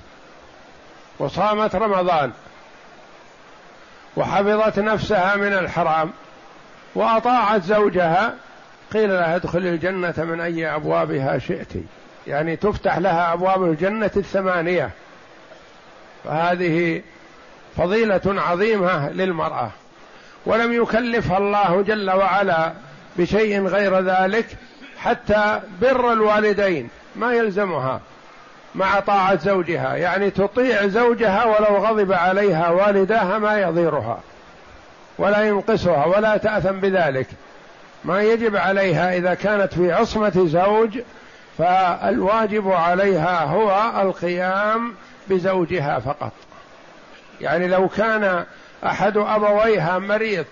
وصامت 1.18 1.76
رمضان 1.76 2.32
وحفظت 4.16 4.78
نفسها 4.78 5.36
من 5.36 5.52
الحرام 5.52 6.10
وأطاعت 6.94 7.62
زوجها 7.62 8.34
قيل 8.92 9.08
لها 9.08 9.36
ادخل 9.36 9.58
الجنة 9.58 10.14
من 10.18 10.40
أي 10.40 10.74
أبوابها 10.74 11.38
شئت. 11.38 11.72
يعني 12.26 12.56
تفتح 12.56 12.98
لها 12.98 13.32
أبواب 13.32 13.64
الجنة 13.64 14.10
الثمانية. 14.16 14.90
فهذه 16.24 17.02
فضيلة 17.76 18.20
عظيمة 18.26 19.10
للمرأة. 19.10 19.70
ولم 20.46 20.72
يكلفها 20.72 21.38
الله 21.38 21.82
جل 21.82 22.10
وعلا 22.10 22.72
بشيء 23.16 23.66
غير 23.66 24.00
ذلك 24.00 24.46
حتى 24.98 25.60
بر 25.80 26.12
الوالدين 26.12 26.88
ما 27.16 27.32
يلزمها. 27.32 28.00
مع 28.74 29.00
طاعة 29.00 29.38
زوجها 29.38 29.96
يعني 29.96 30.30
تطيع 30.30 30.86
زوجها 30.86 31.44
ولو 31.44 31.76
غضب 31.76 32.12
عليها 32.12 32.70
والداها 32.70 33.38
ما 33.38 33.60
يضيرها 33.60 34.20
ولا 35.18 35.42
ينقصها 35.42 36.04
ولا 36.06 36.36
تأثم 36.36 36.80
بذلك. 36.80 37.26
ما 38.04 38.22
يجب 38.22 38.56
عليها 38.56 39.16
إذا 39.16 39.34
كانت 39.34 39.74
في 39.74 39.92
عصمة 39.92 40.46
زوج 40.46 40.98
فالواجب 41.58 42.70
عليها 42.70 43.44
هو 43.44 43.92
القيام 44.02 44.94
بزوجها 45.28 45.98
فقط. 45.98 46.32
يعني 47.40 47.68
لو 47.68 47.88
كان 47.88 48.44
أحد 48.86 49.16
أبويها 49.16 49.98
مريض 49.98 50.44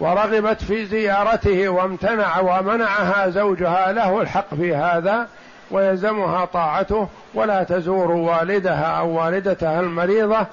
ورغبت 0.00 0.62
في 0.62 0.86
زيارته 0.86 1.68
وامتنع 1.68 2.40
ومنعها 2.40 3.28
زوجها 3.28 3.92
له 3.92 4.20
الحق 4.20 4.54
في 4.54 4.74
هذا 4.74 5.28
ويلزمها 5.72 6.44
طاعته 6.44 7.08
ولا 7.34 7.62
تزور 7.62 8.10
والدها 8.10 8.84
أو 8.84 9.08
والدتها 9.08 9.80
المريضة 9.80 10.46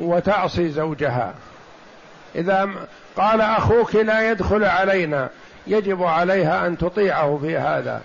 وتعصي 0.00 0.68
زوجها. 0.68 1.34
إذا 2.34 2.70
قال 3.16 3.40
أخوك 3.40 3.94
لا 3.94 4.30
يدخل 4.30 4.64
علينا 4.64 5.28
يجب 5.66 6.02
عليها 6.02 6.66
أن 6.66 6.78
تطيعه 6.78 7.38
في 7.42 7.56
هذا. 7.56 8.02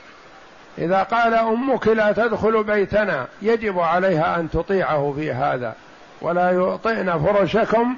إذا 0.78 1.04
قال 1.04 1.34
أمك 1.34 1.88
لا 1.88 2.12
تدخل 2.12 2.64
بيتنا 2.64 3.28
يجب 3.42 3.80
عليها 3.80 4.40
أن 4.40 4.50
تطيعه 4.50 5.14
في 5.16 5.32
هذا. 5.32 5.76
ولا 6.22 6.52
يعطئن 6.52 7.24
فرشكم 7.26 7.96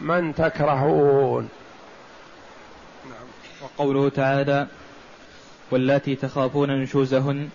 من 0.00 0.34
تكرهون. 0.34 1.48
نعم. 3.04 3.28
وقوله 3.62 4.08
تعالى 4.08 4.66
واللاتي 5.70 6.14
تخافون 6.14 6.82
نشوزهن 6.82 7.48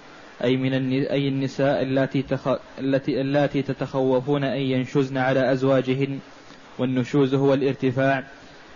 أي 0.44 0.58
من 0.58 0.74
أي 0.94 1.28
النساء 1.28 1.82
اللاتي 1.82 2.22
تخ... 2.22 2.48
التي 2.80 3.22
اللاتي 3.22 3.62
تتخوفون 3.62 4.44
أن 4.44 4.62
ينشزن 4.62 5.18
على 5.18 5.52
أزواجهن 5.52 6.20
والنشوز 6.80 7.34
هو 7.34 7.54
الارتفاع 7.54 8.24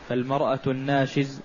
فالمرأة 0.09 0.59
الناشز 0.67 1.41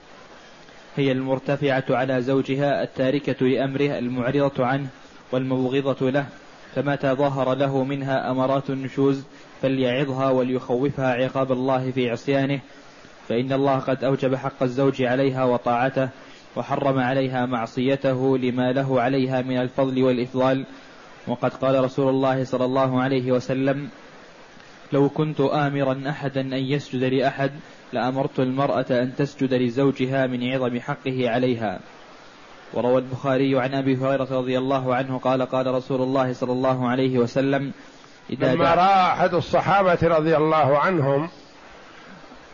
هي 0.96 1.12
المرتفعة 1.12 1.84
على 1.90 2.22
زوجها 2.22 2.82
التاركة 2.82 3.46
لأمره 3.46 3.98
المعرضة 3.98 4.66
عنه 4.66 4.86
والمبغضة 5.32 6.10
له 6.10 6.26
فمتى 6.74 7.12
ظهر 7.12 7.54
له 7.54 7.84
منها 7.84 8.30
أمرات 8.30 8.70
النشوز 8.70 9.22
فليعظها 9.62 10.30
وليخوفها 10.30 11.12
عقاب 11.14 11.52
الله 11.52 11.90
في 11.90 12.10
عصيانه 12.10 12.60
فإن 13.28 13.52
الله 13.52 13.78
قد 13.78 14.04
أوجب 14.04 14.34
حق 14.34 14.62
الزوج 14.62 15.02
عليها 15.02 15.44
وطاعته 15.44 16.08
وحرم 16.56 16.98
عليها 16.98 17.46
معصيته 17.46 18.38
لما 18.38 18.72
له 18.72 19.00
عليها 19.00 19.42
من 19.42 19.56
الفضل 19.56 20.02
والإفضال. 20.02 20.66
وقد 21.28 21.54
قال 21.54 21.84
رسول 21.84 22.08
الله 22.08 22.44
صلى 22.44 22.64
الله 22.64 23.02
عليه 23.02 23.32
وسلم 23.32 23.88
لو 24.92 25.08
كنت 25.08 25.40
آمرا 25.40 26.02
أحدا 26.08 26.40
أن 26.40 26.64
يسجد 26.64 27.04
لأحد 27.04 27.50
لأمرت 27.92 28.40
المرأة 28.40 28.86
أن 28.90 29.14
تسجد 29.16 29.54
لزوجها 29.54 30.26
من 30.26 30.52
عظم 30.52 30.80
حقه 30.80 31.30
عليها. 31.30 31.80
وروى 32.74 32.98
البخاري 32.98 33.60
عن 33.60 33.74
أبي 33.74 33.96
هريرة 33.96 34.28
رضي 34.30 34.58
الله 34.58 34.94
عنه 34.94 35.18
قال 35.18 35.42
قال 35.42 35.66
رسول 35.66 36.02
الله 36.02 36.32
صلى 36.32 36.52
الله 36.52 36.88
عليه 36.88 37.18
وسلم 37.18 37.72
إذا 38.30 38.54
لما 38.54 38.74
رأى 38.74 39.12
أحد 39.12 39.34
الصحابة 39.34 39.98
رضي 40.02 40.36
الله 40.36 40.78
عنهم 40.78 41.28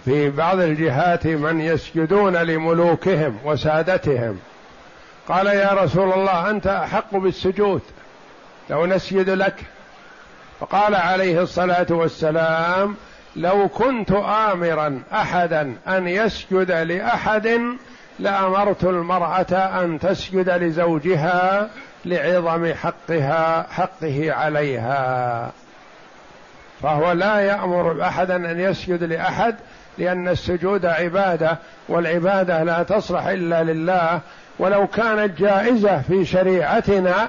في 0.09 0.31
بعض 0.31 0.59
الجهات 0.61 1.27
من 1.27 1.61
يسجدون 1.61 2.37
لملوكهم 2.37 3.39
وسادتهم. 3.45 4.39
قال 5.29 5.47
يا 5.47 5.73
رسول 5.73 6.13
الله 6.13 6.51
أنت 6.51 6.67
أحق 6.67 7.17
بالسجود 7.17 7.83
لو 8.71 8.87
نسجد 8.87 9.31
لك. 9.31 9.55
فقال 10.61 10.95
عليه 10.95 11.43
الصلاة 11.43 11.87
والسلام 11.91 12.97
لو 13.37 13.69
كنت 13.69 14.11
امرا 14.53 15.03
احدا 15.13 15.75
أن 15.89 16.09
يسجد 16.09 16.71
لأحد 16.71 17.61
لأمرت 18.19 18.85
المرأة 18.85 19.55
أن 19.85 19.99
تسجد 19.99 20.51
لزوجها 20.51 21.71
لعظم 22.05 22.75
حقها 22.75 23.67
حقه 23.71 24.33
عليها. 24.33 25.53
فهو 26.83 27.13
لا 27.13 27.41
يأمر 27.41 28.03
احدا 28.03 28.37
أن 28.51 28.61
يسجد 28.61 29.05
لأحد 29.05 29.57
لأن 29.99 30.29
السجود 30.29 30.87
عبادة 30.87 31.59
والعبادة 31.89 32.63
لا 32.63 32.83
تصلح 32.83 33.27
إلا 33.27 33.63
لله. 33.63 34.21
ولو 34.59 34.87
كانت 34.87 35.41
جائزة 35.41 36.03
في 36.03 36.25
شريعتنا 36.25 37.29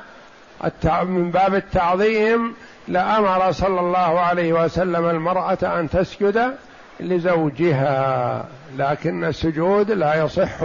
من 1.04 1.32
باب 1.32 1.56
التعظيم 1.56 2.54
لأمر 2.88 3.52
صلى 3.52 3.80
الله 3.80 4.20
عليه 4.20 4.54
وسلم 4.54 5.10
المرأة 5.10 5.80
أن 5.80 5.90
تسجد 5.90 6.54
لزوجها. 7.00 8.46
لكن 8.78 9.24
السجود 9.24 9.92
لا 9.92 10.24
يصح 10.24 10.60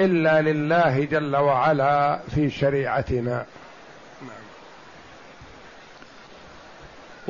إلا 0.00 0.40
لله 0.40 1.04
جل 1.04 1.36
وعلا 1.36 2.18
في 2.34 2.50
شريعتنا. 2.50 3.44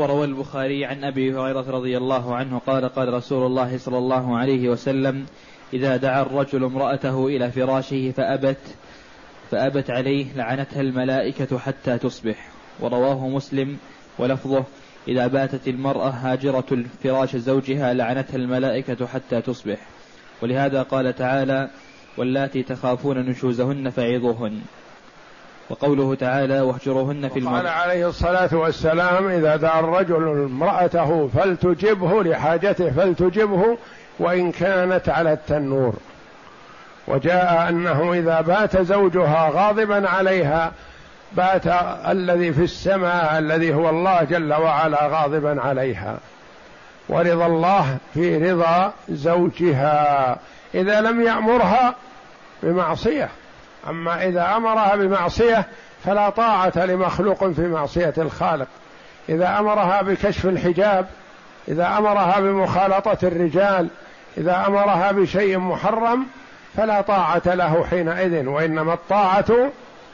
وروى 0.01 0.24
البخاري 0.24 0.84
عن 0.84 1.05
أبي 1.05 1.34
هريرة 1.34 1.70
رضي 1.70 1.96
الله 1.96 2.34
عنه 2.34 2.59
قال 2.59 2.88
قال 2.88 3.14
رسول 3.14 3.46
الله 3.46 3.78
صلى 3.78 3.98
الله 3.98 4.38
عليه 4.38 4.68
وسلم 4.68 5.26
إذا 5.72 5.96
دعا 5.96 6.22
الرجل 6.22 6.64
امرأته 6.64 7.26
إلى 7.26 7.51
فراشه 7.51 8.11
فأبت 8.11 8.59
فأبت 9.51 9.90
عليه 9.90 10.26
لعنتها 10.36 10.80
الملائكة 10.80 11.59
حتى 11.59 11.98
تصبح. 11.98 12.48
ورواه 12.80 13.28
مسلم 13.28 13.76
ولفظه 14.18 14.64
إذا 15.09 15.26
باتت 15.26 15.68
المرأة 15.68 16.09
هاجرة 16.09 16.66
الفراش 16.72 17.36
زوجها 17.36 17.94
لعنتها 17.94 18.36
الملائكة 18.36 19.07
حتى 19.07 19.40
تصبح. 19.40 19.78
ولهذا 20.42 20.82
قال 20.82 21.14
تعالى 21.14 21.70
واللاتي 22.16 22.62
تخافون 22.62 23.18
نشوزهن 23.18 23.90
فعظوهن 23.90 24.61
وقوله 25.71 26.14
تعالى 26.14 26.61
واهجروهن 26.61 27.29
في 27.29 27.39
المرأة 27.39 27.57
قال 27.57 27.66
عليه 27.66 28.09
الصلاة 28.09 28.49
والسلام 28.53 29.29
إذا 29.29 29.57
دعا 29.57 29.81
الرجل 29.81 30.49
امرأته 30.53 31.29
فلتجبه 31.35 32.23
لحاجته 32.23 32.91
فلتجبه 32.91 33.79
وإن 34.18 34.53
كانت 34.53 35.09
على 35.09 35.33
التنور. 35.33 35.95
وجاء 37.09 37.68
أنه 37.68 38.12
إذا 38.12 38.41
بات 38.41 38.81
زوجها 38.81 39.51
غاضبا 39.53 40.09
عليها 40.09 40.73
بات 41.33 41.66
الذي 42.09 42.53
في 42.53 42.62
السماء 42.64 43.39
الذي 43.39 43.75
هو 43.75 43.91
الله 43.91 44.23
جل 44.25 44.53
وعلا 44.53 45.07
غاضبا 45.07 45.61
عليها. 45.61 46.18
ورضا 47.09 47.47
الله 47.47 47.97
في 48.14 48.51
رضا 48.51 48.93
زوجها. 49.09 50.39
إذا 50.75 51.01
لم 51.01 51.23
يأمرها 51.23 51.95
بمعصية. 52.62 53.29
أما 53.89 54.26
إذا 54.26 54.57
أمرها 54.57 54.97
بمعصية 54.97 55.66
فلا 56.05 56.31
طاعة 56.31 56.72
لمخلوق 56.76 57.49
في 57.49 57.68
معصية 57.68 58.14
الخالق. 58.18 58.66
إذا 59.28 59.59
أمرها 59.59 60.03
بكشف 60.03 60.47
الحجاب 60.47 61.07
إذا 61.68 61.99
أمرها 61.99 62.41
بمخالطة 62.41 63.18
الرجال 63.22 63.89
إذا 64.39 64.66
أمرها 64.66 65.12
بشيء 65.12 65.59
محرم 65.59 66.26
فلا 66.76 67.01
طاعة 67.01 67.43
له 67.47 67.87
حينئذ 67.91 68.47
وإنما 68.47 68.95
الطاعة 68.95 69.70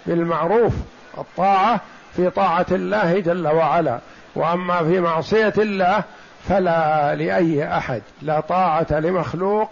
بالمعروف. 0.07 0.73
الطاعة 1.19 1.81
في 2.17 2.31
طاعة 2.31 2.67
الله 2.71 3.21
جل 3.21 3.49
وعلا 3.49 3.99
وأما 4.35 4.79
في 4.79 5.01
معصية 5.01 5.55
الله 5.59 6.03
فلا 6.49 7.14
لأي 7.14 7.77
أحد 7.77 8.03
لا 8.23 8.41
طاعة 8.41 8.87
لمخلوق 8.91 9.71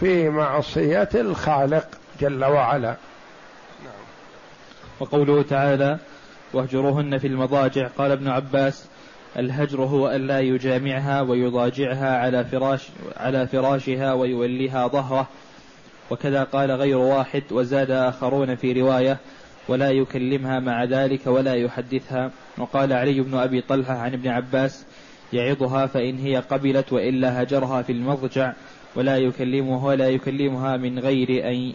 في 0.00 0.28
معصية 0.28 1.08
الخالق 1.14 1.86
جل 2.20 2.44
وعلا. 2.44 2.94
وقوله 5.00 5.42
تعالى 5.42 5.98
واهجروهن 6.54 7.18
في 7.18 7.26
المضاجع. 7.26 7.88
قال 7.88 8.10
ابن 8.10 8.28
عباس 8.28 8.88
الهجر 9.38 9.82
هو 9.82 10.08
أن 10.08 10.26
لا 10.26 10.40
يجامعها 10.40 11.20
ويضاجعها 11.20 12.18
على 12.18 12.44
فراش 12.44 12.88
على 13.16 13.46
فراشها 13.46 14.12
ويوليها 14.12 14.86
ظهره. 14.86 15.28
وكذا 16.10 16.42
قال 16.42 16.70
غير 16.70 16.98
واحد 16.98 17.42
وزاد 17.50 17.90
آخرون 17.90 18.54
في 18.54 18.72
رواية 18.72 19.18
ولا 19.68 19.90
يكلمها 19.90 20.60
مع 20.60 20.84
ذلك 20.84 21.26
ولا 21.26 21.54
يحدثها. 21.54 22.30
وقال 22.58 22.92
علي 22.92 23.20
بن 23.20 23.34
أبي 23.34 23.60
طلحة 23.60 23.94
عن 23.94 24.12
ابن 24.12 24.28
عباس 24.28 24.86
يعظها 25.32 25.86
فإن 25.86 26.18
هي 26.18 26.36
قبلت 26.36 26.92
وإلا 26.92 27.42
هجرها 27.42 27.82
في 27.82 27.92
المضجع 27.92 28.52
ولا 28.96 29.16
يكلمها 29.16 29.86
ولا 29.86 30.08
يكلمها 30.08 30.76
من 30.76 30.98
غير 30.98 31.50
أن 31.50 31.72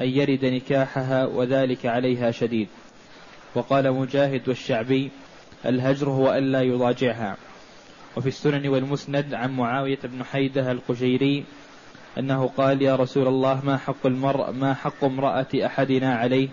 أن 0.00 0.08
يرد 0.08 0.44
نكاحها 0.44 1.26
وذلك 1.26 1.86
عليها 1.86 2.30
شديد. 2.30 2.68
وقال 3.54 3.92
مجاهد 3.92 4.48
والشعبي 4.48 5.10
الهجر 5.66 6.08
هو 6.08 6.34
ألا 6.34 6.62
يضاجعها. 6.62 7.36
وفي 8.16 8.28
السنن 8.28 8.68
والمسند 8.68 9.34
عن 9.34 9.56
معاوية 9.56 9.98
بن 10.04 10.24
حيدة 10.24 10.72
القشيري 10.72 11.44
أنه 12.18 12.46
قال 12.46 12.82
يا 12.82 12.96
رسول 12.96 13.28
الله 13.28 13.60
ما 13.64 13.76
حق 13.76 14.06
المرء 14.06 14.50
ما 14.50 14.74
حق 14.74 15.04
امرأة 15.04 15.46
أحدنا 15.54 16.14
عليه؟ 16.14 16.48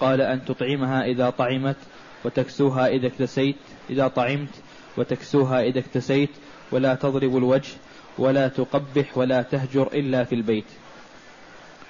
قال 0.00 0.20
أن 0.20 0.44
تطعمها 0.44 1.04
إذا 1.04 1.30
طعمت 1.30 1.76
وتكسوها 2.24 2.86
إذا 2.86 3.06
اكتسيت 3.06 3.56
إذا 3.90 4.08
طعمت 4.08 4.48
وتكسوها 4.96 5.62
إذا 5.62 5.78
اكتسيت 5.78 6.30
ولا 6.72 6.94
تضرب 6.94 7.36
الوجه 7.36 7.72
ولا 8.18 8.48
تقبح 8.48 9.18
ولا 9.18 9.42
تهجر 9.42 9.86
إلا 9.86 10.24
في 10.24 10.34
البيت. 10.34 10.64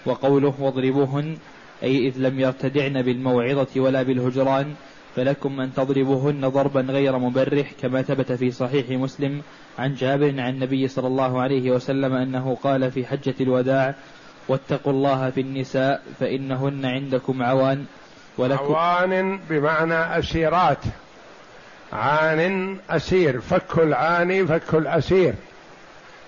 وقوله 0.06 0.54
واضربوهن 0.58 1.36
أي 1.82 2.08
إذ 2.08 2.18
لم 2.18 2.40
يرتدعن 2.40 3.02
بالموعظة 3.02 3.80
ولا 3.80 4.02
بالهجران 4.02 4.74
فلكم 5.16 5.60
أن 5.60 5.74
تضربوهن 5.74 6.48
ضربا 6.48 6.80
غير 6.80 7.18
مبرح 7.18 7.72
كما 7.82 8.02
ثبت 8.02 8.32
في 8.32 8.50
صحيح 8.50 8.90
مسلم 8.90 9.42
عن 9.78 9.94
جابر 9.94 10.40
عن 10.40 10.54
النبي 10.54 10.88
صلى 10.88 11.06
الله 11.06 11.42
عليه 11.42 11.70
وسلم 11.70 12.12
أنه 12.12 12.56
قال 12.62 12.90
في 12.90 13.06
حجة 13.06 13.34
الوداع 13.40 13.94
واتقوا 14.48 14.92
الله 14.92 15.30
في 15.30 15.40
النساء 15.40 16.02
فإنهن 16.20 16.84
عندكم 16.84 17.42
عوان 17.42 17.84
ولكم 18.38 18.74
عوان 18.74 19.40
بمعنى 19.50 20.18
أسيرات. 20.18 20.84
عان 21.92 22.76
أسير 22.90 23.40
فك 23.40 23.78
العاني 23.78 24.46
فك 24.46 24.74
الأسير. 24.74 25.34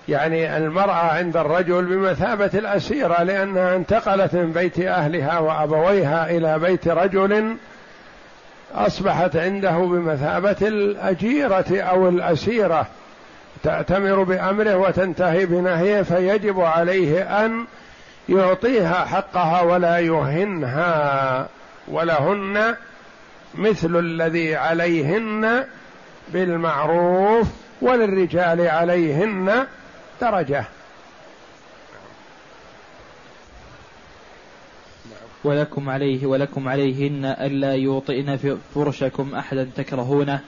يعني 0.09 0.57
المرأة 0.57 0.93
عند 0.93 1.37
الرجل 1.37 1.85
بمثابة 1.85 2.51
الأسيرة 2.53 3.23
لأنها 3.23 3.75
انتقلت 3.75 4.33
من 4.33 4.51
بيت 4.51 4.79
أهلها 4.79 5.39
وأبويها 5.39 6.29
إلى 6.29 6.59
بيت 6.59 6.87
رجل 6.87 7.55
أصبحت 8.75 9.35
عنده 9.35 9.77
بمثابة 9.77 10.55
الأجيرة 10.61 11.81
أو 11.81 12.09
الأسيرة. 12.09 12.87
تأتمر 13.63 14.23
بأمره 14.23 14.77
وتنتهي 14.77 15.45
بنهيه 15.45 16.01
فيجب 16.01 16.59
عليه 16.59 17.45
أن 17.45 17.65
يعطيها 18.29 19.05
حقها 19.05 19.61
ولا 19.61 19.99
يهنها 19.99 21.47
ولهن 21.87 22.75
مثل 23.55 23.99
الذي 23.99 24.55
عليهن 24.55 25.63
بالمعروف 26.33 27.47
وللرجال 27.81 28.67
عليهن 28.67 29.65
درجة. 30.21 30.65
ولكم 35.43 35.89
عليه 35.89 36.25
ولكم 36.25 36.69
عليهن 36.69 37.25
ألا 37.25 37.73
يوطئن 37.73 38.59
فرشكم 38.75 39.35
أحدا 39.35 39.69
تكرهونه 39.75 40.39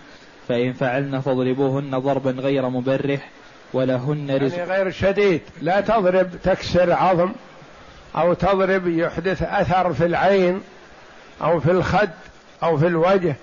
فإن 0.48 0.74
فعلن 0.74 1.20
فاضربوهن 1.20 2.00
ضربا 2.00 2.32
غير 2.32 2.70
مبرح 2.70 3.30
ولهن 3.74 4.38
رزق. 4.38 4.58
يعني 4.58 4.72
غير 4.72 4.92
شديد. 4.92 5.42
لا 5.62 5.82
تضرب 5.82 6.30
تكسر 6.44 6.94
عظم 6.94 7.32
أو 8.16 8.34
تضرب 8.34 8.88
يحدث 8.88 9.44
أثر 9.44 9.94
في 9.94 10.06
العين 10.06 10.62
أو 11.42 11.60
في 11.60 11.72
الخد 11.72 12.10
أو 12.64 12.78
في 12.78 12.88
الوجه. 12.88 13.36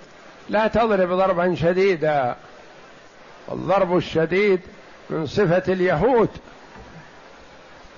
لا 0.49 0.67
تضرب 0.67 1.09
ضربا 1.09 1.55
شديدا. 1.55 2.35
الضرب 3.51 3.97
الشديد 3.97 4.59
من 5.09 5.25
صفة 5.25 5.73
اليهود. 5.73 6.29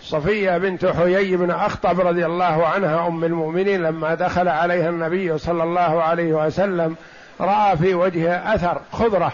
صفية 0.04 0.58
بنت 0.58 0.86
حيي 0.86 1.38
بن 1.38 1.52
أخطب 1.52 2.00
رضي 2.00 2.26
الله 2.26 2.68
عنها 2.68 3.08
أم 3.08 3.24
المؤمنين 3.24 3.84
لما 3.84 4.16
دخل 4.16 4.48
عليها 4.48 4.90
النبي 4.90 5.38
صلى 5.38 5.64
الله 5.64 6.04
عليه 6.04 6.34
وسلم 6.34 6.96
رأى 7.42 7.78
في 7.78 7.94
وجهها 7.94 8.56
أثر 8.56 8.82
خضرة 8.92 9.34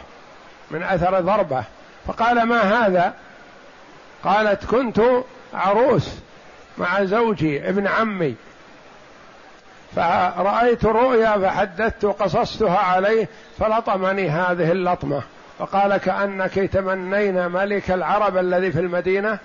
من 0.72 0.84
أثر 0.84 1.22
ضربة. 1.22 1.64
فقال 2.08 2.44
ما 2.44 2.62
هذا؟ 2.62 3.14
قالت 4.24 4.66
كنت 4.66 5.02
عروس 5.54 6.10
مع 6.78 7.04
زوجي 7.04 7.70
ابن 7.70 7.88
عمي. 7.88 8.36
فرأيت 9.96 10.86
رؤيا 10.86 11.38
فحدثت 11.38 12.06
قصصتها 12.06 12.78
عليه 12.78 13.28
فلطمني 13.60 14.30
هذه 14.30 14.72
اللطمة. 14.72 15.22
فقال 15.60 15.98
كأنك 15.98 16.54
تمنين 16.54 17.48
ملك 17.48 17.92
العرب 17.92 18.38
الذي 18.38 18.72
في 18.72 18.80
المدينة. 18.80 19.40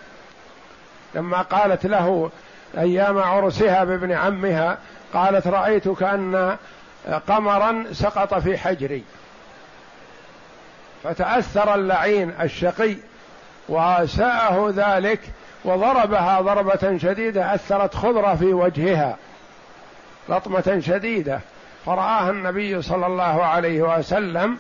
لما 1.15 1.43
قالت 1.43 1.87
له 1.87 2.31
أيام 2.79 3.19
عرسها 3.19 3.85
بابن 3.85 4.13
عمها 4.13 4.79
قالت 5.15 5.47
رأيت 5.47 5.89
كأن 5.89 6.57
قمرا 7.29 7.85
سقط 7.93 8.35
في 8.35 8.59
حجري. 8.59 9.05
فتأثر 11.05 11.75
اللعين 11.75 12.35
الشقي 12.41 12.97
وساءه 13.69 14.73
ذلك 14.77 15.21
وضربها 15.65 16.41
ضربة 16.41 16.99
شديدة 16.99 17.55
أثرت 17.55 17.95
خضرة 17.95 18.35
في 18.35 18.53
وجهها 18.53 19.17
لطمة 20.29 20.81
شديدة. 20.87 21.41
فرآها 21.87 22.31
النبي 22.31 22.83
صلى 22.83 23.07
الله 23.07 23.45
عليه 23.45 23.83
وسلم 23.83 24.59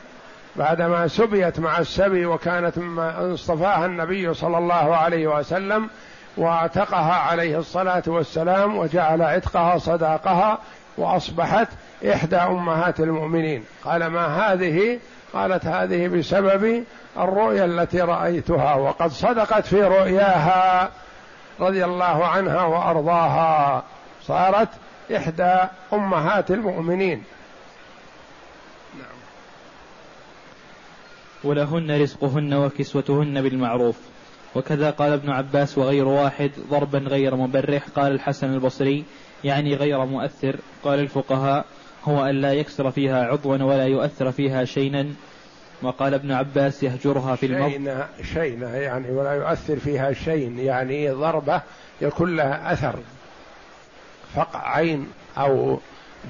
بعدما 0.56 1.08
سبيت 1.08 1.60
مع 1.60 1.78
السبي 1.78 2.26
وكانت 2.26 2.78
مما 2.78 3.34
اصطفاها 3.34 3.86
النبي 3.86 4.34
صلى 4.34 4.58
الله 4.58 4.96
عليه 4.96 5.26
وسلم 5.26 5.88
واعتقها 6.36 7.14
عليه 7.14 7.58
الصلاة 7.58 8.02
والسلام 8.06 8.76
وجعل 8.76 9.22
عتقها 9.22 9.78
صداقها 9.78 10.58
وأصبحت 10.98 11.68
إحدى 12.12 12.36
أمهات 12.36 13.00
المؤمنين. 13.00 13.64
قال 13.84 14.06
ما 14.06 14.26
هذه؟ 14.26 14.98
قالت 15.32 15.66
هذه 15.66 16.08
بسبب 16.08 16.84
الرؤيا 17.18 17.64
التي 17.64 18.00
رأيتها 18.00 18.74
وقد 18.74 19.10
صدقت 19.10 19.66
في 19.66 19.82
رؤياها 19.82 20.90
رضي 21.60 21.84
الله 21.84 22.26
عنها 22.26 22.64
وأرضاها. 22.64 23.82
صارت 24.22 24.68
إحدى 25.16 25.54
أمهات 25.92 26.50
المؤمنين. 26.50 27.22
ولهن 31.44 32.02
رزقهن 32.02 32.54
وكسوتهن 32.54 33.42
بالمعروف. 33.42 33.96
وكذا 34.54 34.90
قال 34.90 35.12
ابن 35.12 35.30
عباس 35.30 35.78
وغير 35.78 36.08
واحد 36.08 36.50
ضربا 36.70 36.98
غير 36.98 37.36
مبرح. 37.36 37.88
قال 37.96 38.12
الحسن 38.12 38.54
البصري 38.54 39.04
يعني 39.44 39.74
غير 39.74 40.04
مؤثر. 40.04 40.56
قال 40.84 40.98
الفقهاء 40.98 41.64
هو 42.04 42.24
أن 42.24 42.40
لا 42.40 42.52
يكسر 42.52 42.90
فيها 42.90 43.24
عضوا 43.24 43.56
ولا 43.56 43.86
يؤثر 43.86 44.32
فيها 44.32 44.64
شيئا 44.64 45.14
وقال 45.82 46.14
ابن 46.14 46.32
عباس 46.32 46.82
يهجرها 46.82 47.36
في 47.36 47.46
المرض 47.46 47.70
شينة, 47.70 48.06
شينة 48.34 48.66
يعني 48.66 49.10
ولا 49.10 49.32
يؤثر 49.32 49.78
فيها 49.78 50.12
شيء 50.12 50.58
يعني 50.58 51.10
ضربة 51.10 51.62
يكون 52.00 52.36
لها 52.36 52.72
أثر. 52.72 52.98
فقع 54.34 54.76
عين 54.76 55.06
أو 55.38 55.78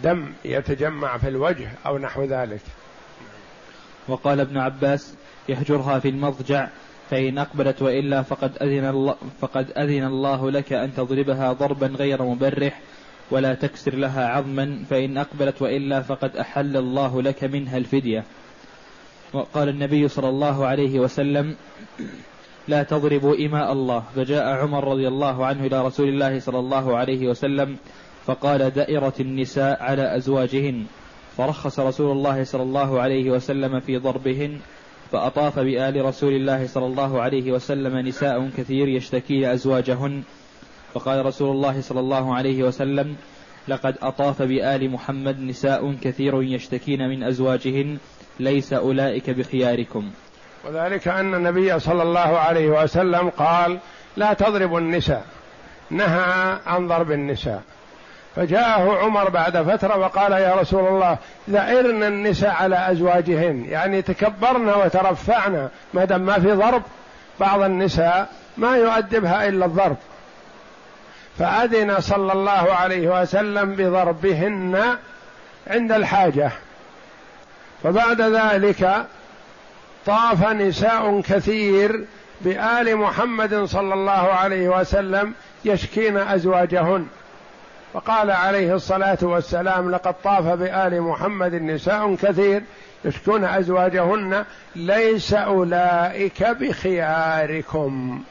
دم 0.03 0.33
يتجمع 0.45 1.19
في 1.19 1.29
الوجه 1.29 1.69
أو 1.87 1.99
نحو 1.99 2.25
ذلك. 2.25 2.61
وقال 4.09 4.41
ابن 4.41 4.59
عباس 4.59 5.15
يهجرها 5.49 5.99
في 5.99 6.09
المضجع 6.09 6.69
فإن 7.11 7.39
أقبلت 7.39 7.83
وإلا 7.83 8.23
فقد 8.23 8.53
أذن 8.63 8.85
الله 8.85 9.17
فقد 9.41 9.71
أذن 9.77 10.05
الله 10.05 10.51
لك 10.51 10.73
أن 10.73 10.95
تضربها 10.95 11.53
ضربا 11.53 11.87
غير 11.87 12.23
مبرح 12.23 12.81
ولا 13.31 13.55
تكسر 13.55 13.95
لها 13.95 14.29
عظما 14.29 14.85
فإن 14.91 15.19
أقبلت 15.19 15.63
وإلا 15.63 16.03
فقد 16.03 16.37
أحل 16.37 16.77
الله 16.77 17.23
لك 17.23 17.45
منها 17.45 17.77
الفدية. 17.77 18.25
وقال 19.33 19.69
النبي 19.69 20.09
صلى 20.09 20.29
الله 20.29 20.67
عليه 20.67 21.01
وسلم 21.01 21.57
لا 22.69 22.83
تضربوا 22.83 23.37
إماء 23.37 23.73
الله. 23.73 24.03
فجاء 24.17 24.45
عمر 24.45 24.89
رضي 24.89 25.09
الله 25.09 25.47
عنه 25.47 25.67
إلى 25.67 25.87
رسول 25.87 26.09
الله 26.09 26.41
صلى 26.41 26.59
الله 26.59 26.97
عليه 26.97 27.29
وسلم 27.29 27.77
فقال 28.25 28.71
دائرة 28.71 29.15
النساء 29.21 29.83
على 29.83 30.17
أزواجهن. 30.17 30.87
فرخص 31.37 31.81
رسول 31.81 32.13
الله 32.13 32.45
صلى 32.45 32.63
الله 32.63 33.01
عليه 33.01 33.31
وسلم 33.31 33.81
في 33.81 33.97
ضربهن 33.99 34.59
فأطاف 35.13 35.59
بآل 35.59 36.05
رسول 36.05 36.33
الله 36.33 36.67
صلى 36.67 36.87
الله 36.87 37.23
عليه 37.23 37.53
وسلم 37.53 37.99
نساء 37.99 38.51
كثير 38.57 38.89
يشتكين 38.89 39.45
أزواجهن. 39.45 40.23
فقال 40.95 41.27
رسول 41.27 41.51
الله 41.51 41.81
صلى 41.81 42.01
الله 42.01 42.35
عليه 42.35 42.63
وسلم 42.63 43.17
لقد 43.69 43.95
أطاف 44.03 44.43
بآل 44.43 44.91
محمد 44.91 45.41
نساء 45.41 45.95
كثير 46.03 46.43
يشتكين 46.43 47.09
من 47.09 47.23
أزواجهن 47.23 47.99
ليس 48.41 48.73
أولئك 48.73 49.31
بخياركم. 49.31 50.11
وذلك 50.67 51.09
أن 51.09 51.35
النبي 51.35 51.79
صلى 51.79 52.03
الله 52.03 52.21
عليه 52.39 52.83
وسلم 52.83 53.29
قال 53.29 53.79
لا 54.17 54.33
تضربوا 54.33 54.79
النساء 54.79 55.25
نهى 55.91 56.59
عن 56.67 56.89
ضرب 56.89 57.13
النساء. 57.13 57.63
فجاءه 58.37 58.99
عمر 58.99 59.31
بعد 59.31 59.63
فترة 59.63 59.99
وقال 59.99 60.33
يا 60.33 60.55
رسول 60.55 60.89
الله 60.89 61.19
ذعرنا 61.51 62.09
النساء 62.09 62.51
على 62.51 62.91
أزواجهن 62.91 63.65
يعني 63.69 64.03
تكبرنا 64.03 64.75
وترفعنا 64.75 65.69
ما 65.95 66.05
دام 66.05 66.21
ما 66.21 66.41
في 66.41 66.53
ضرب 66.53 66.83
بعض 67.41 67.61
النساء 67.61 68.29
ما 68.57 68.77
يؤدبها 68.77 69.49
إلا 69.49 69.67
الضرب. 69.67 69.97
فأذن 71.39 72.01
صلى 72.01 72.33
الله 72.33 72.73
عليه 72.73 73.21
وسلم 73.23 73.75
بضربهن 73.75 74.97
عند 75.67 75.93
الحاجة. 75.93 76.51
فبعد 77.83 78.21
ذلك 78.21 79.07
طاف 80.07 80.49
نساء 80.49 81.21
كثير 81.21 82.05
بآل 82.41 82.97
محمد 82.97 83.65
صلى 83.65 83.95
الله 83.95 84.13
عليه 84.13 84.69
وسلم 84.69 85.35
يشكين 85.65 86.17
أزواجهن. 86.17 87.07
فقال 87.93 88.31
عليه 88.31 88.75
الصلاة 88.75 89.19
والسلام 89.23 89.91
لقد 89.91 90.15
طاف 90.25 90.45
بآل 90.45 91.03
محمد 91.03 91.55
نساء 91.55 92.15
كثير 92.15 92.63
يشكون 93.05 93.45
أزواجهن 93.45 94.45
ليس 94.77 95.35
أولئك 95.35 96.43
بخياركم. 96.45 98.23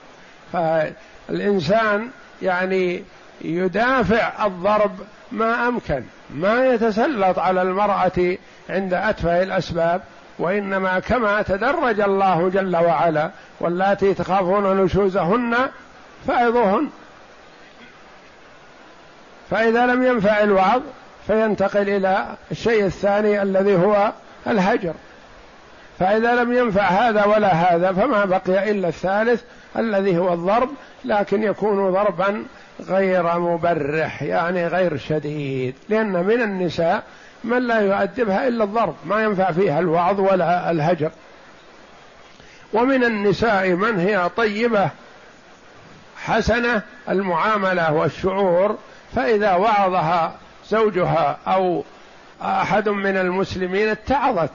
فالإنسان 0.54 2.10
يعني 2.42 3.04
يدافع 3.42 4.46
الضرب 4.46 4.92
ما 5.32 5.68
أمكن 5.68 6.04
ما 6.36 6.66
يتسلط 6.66 7.40
على 7.40 7.62
المرأة 7.62 8.38
عند 8.70 8.94
أتفه 8.94 9.44
الأسباب 9.44 10.02
وإنما 10.40 11.00
كما 11.00 11.42
تدرج 11.42 12.00
الله 12.00 12.50
جل 12.50 12.76
وعلا 12.76 13.32
واللاتي 13.60 14.14
تخافون 14.14 14.84
نشوزهن 14.84 15.56
فعظوهن 16.28 16.90
فإذا 19.52 19.86
لم 19.86 20.04
ينفع 20.04 20.44
الوعظ 20.44 20.82
فينتقل 21.28 21.90
إلى 21.90 22.26
الشيء 22.52 22.86
الثاني 22.86 23.42
الذي 23.42 23.76
هو 23.76 24.12
الهجر. 24.48 24.94
فإذا 26.00 26.36
لم 26.36 26.54
ينفع 26.54 26.82
هذا 26.82 27.26
ولا 27.26 27.54
هذا 27.54 27.92
فما 27.92 28.26
بقي 28.26 28.72
إلا 28.72 28.88
الثالث 28.88 29.42
الذي 29.78 30.18
هو 30.18 30.34
الضرب 30.34 30.70
لكن 31.06 31.44
يكون 31.44 31.92
ضربا 31.92 32.44
غير 32.90 33.40
مبرح 33.40 34.22
يعني 34.22 34.68
غير 34.68 34.98
شديد. 34.98 35.76
لأن 35.90 36.12
من 36.12 36.42
النساء 36.42 37.04
من 37.44 37.68
لا 37.68 37.80
يؤدبها 37.80 38.48
إلا 38.48 38.64
الضرب 38.64 38.96
ما 39.06 39.24
ينفع 39.24 39.52
فيها 39.52 39.80
الوعظ 39.80 40.20
ولا 40.20 40.72
الهجر. 40.72 41.12
ومن 42.74 43.04
النساء 43.04 43.70
من 43.70 44.00
هي 44.00 44.30
طيبة 44.38 44.90
حسنة 46.26 46.82
المعاملة 47.10 47.94
والشعور 47.94 48.78
فإذا 49.16 49.56
وعظها 49.56 50.36
زوجها 50.70 51.38
أو 51.48 51.84
أحد 52.42 52.90
من 52.90 53.18
المسلمين 53.18 53.90
اتعظت 53.90 54.52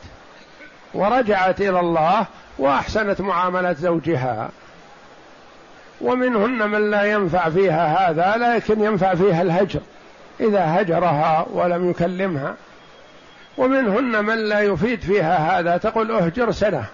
ورجعت 0.95 1.61
إلى 1.61 1.81
الله 1.81 2.27
وأحسنت 2.59 3.21
معاملة 3.21 3.73
زوجها. 3.73 4.49
ومنهن 6.01 6.71
من 6.71 6.91
لا 6.91 7.05
ينفع 7.05 7.51
فيها 7.51 8.11
هذا 8.11 8.35
لكن 8.37 8.85
ينفع 8.85 9.15
فيها 9.15 9.43
الهجر 9.43 9.81
إذا 10.41 10.81
هجرها 10.81 11.47
ولم 11.53 11.91
يكلمها. 11.91 12.55
ومنهن 13.59 14.25
من 14.25 14.39
لا 14.39 14.61
يفيد 14.61 15.01
فيها 15.01 15.59
هذا 15.59 15.77
تقول 15.77 16.11
اهجر 16.11 16.53
سنة 16.53 16.85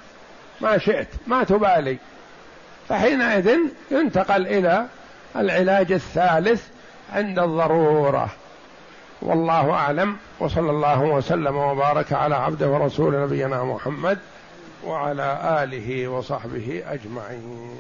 ما 0.61 0.79
شئت 0.79 1.09
ما 1.27 1.45
تبالي. 1.45 1.99
فحينئذ 2.89 3.59
ينتقل 3.91 4.47
إلى 4.47 4.87
العلاج 5.37 5.93
الثالث 5.93 6.72
عند 7.13 7.39
الضرورة. 7.39 8.29
والله 9.23 9.71
أعلم. 9.71 10.17
وصلى 10.41 10.71
الله 10.71 11.03
وسلم 11.03 11.57
وبارك 11.57 12.13
على 12.13 12.35
عبده 12.35 12.69
ورسول 12.69 13.23
نبينا 13.23 13.65
محمد 13.65 14.19
وعلى 14.85 15.63
آله 15.63 16.09
وصحبه 16.09 16.83
أجمعين. 16.89 17.77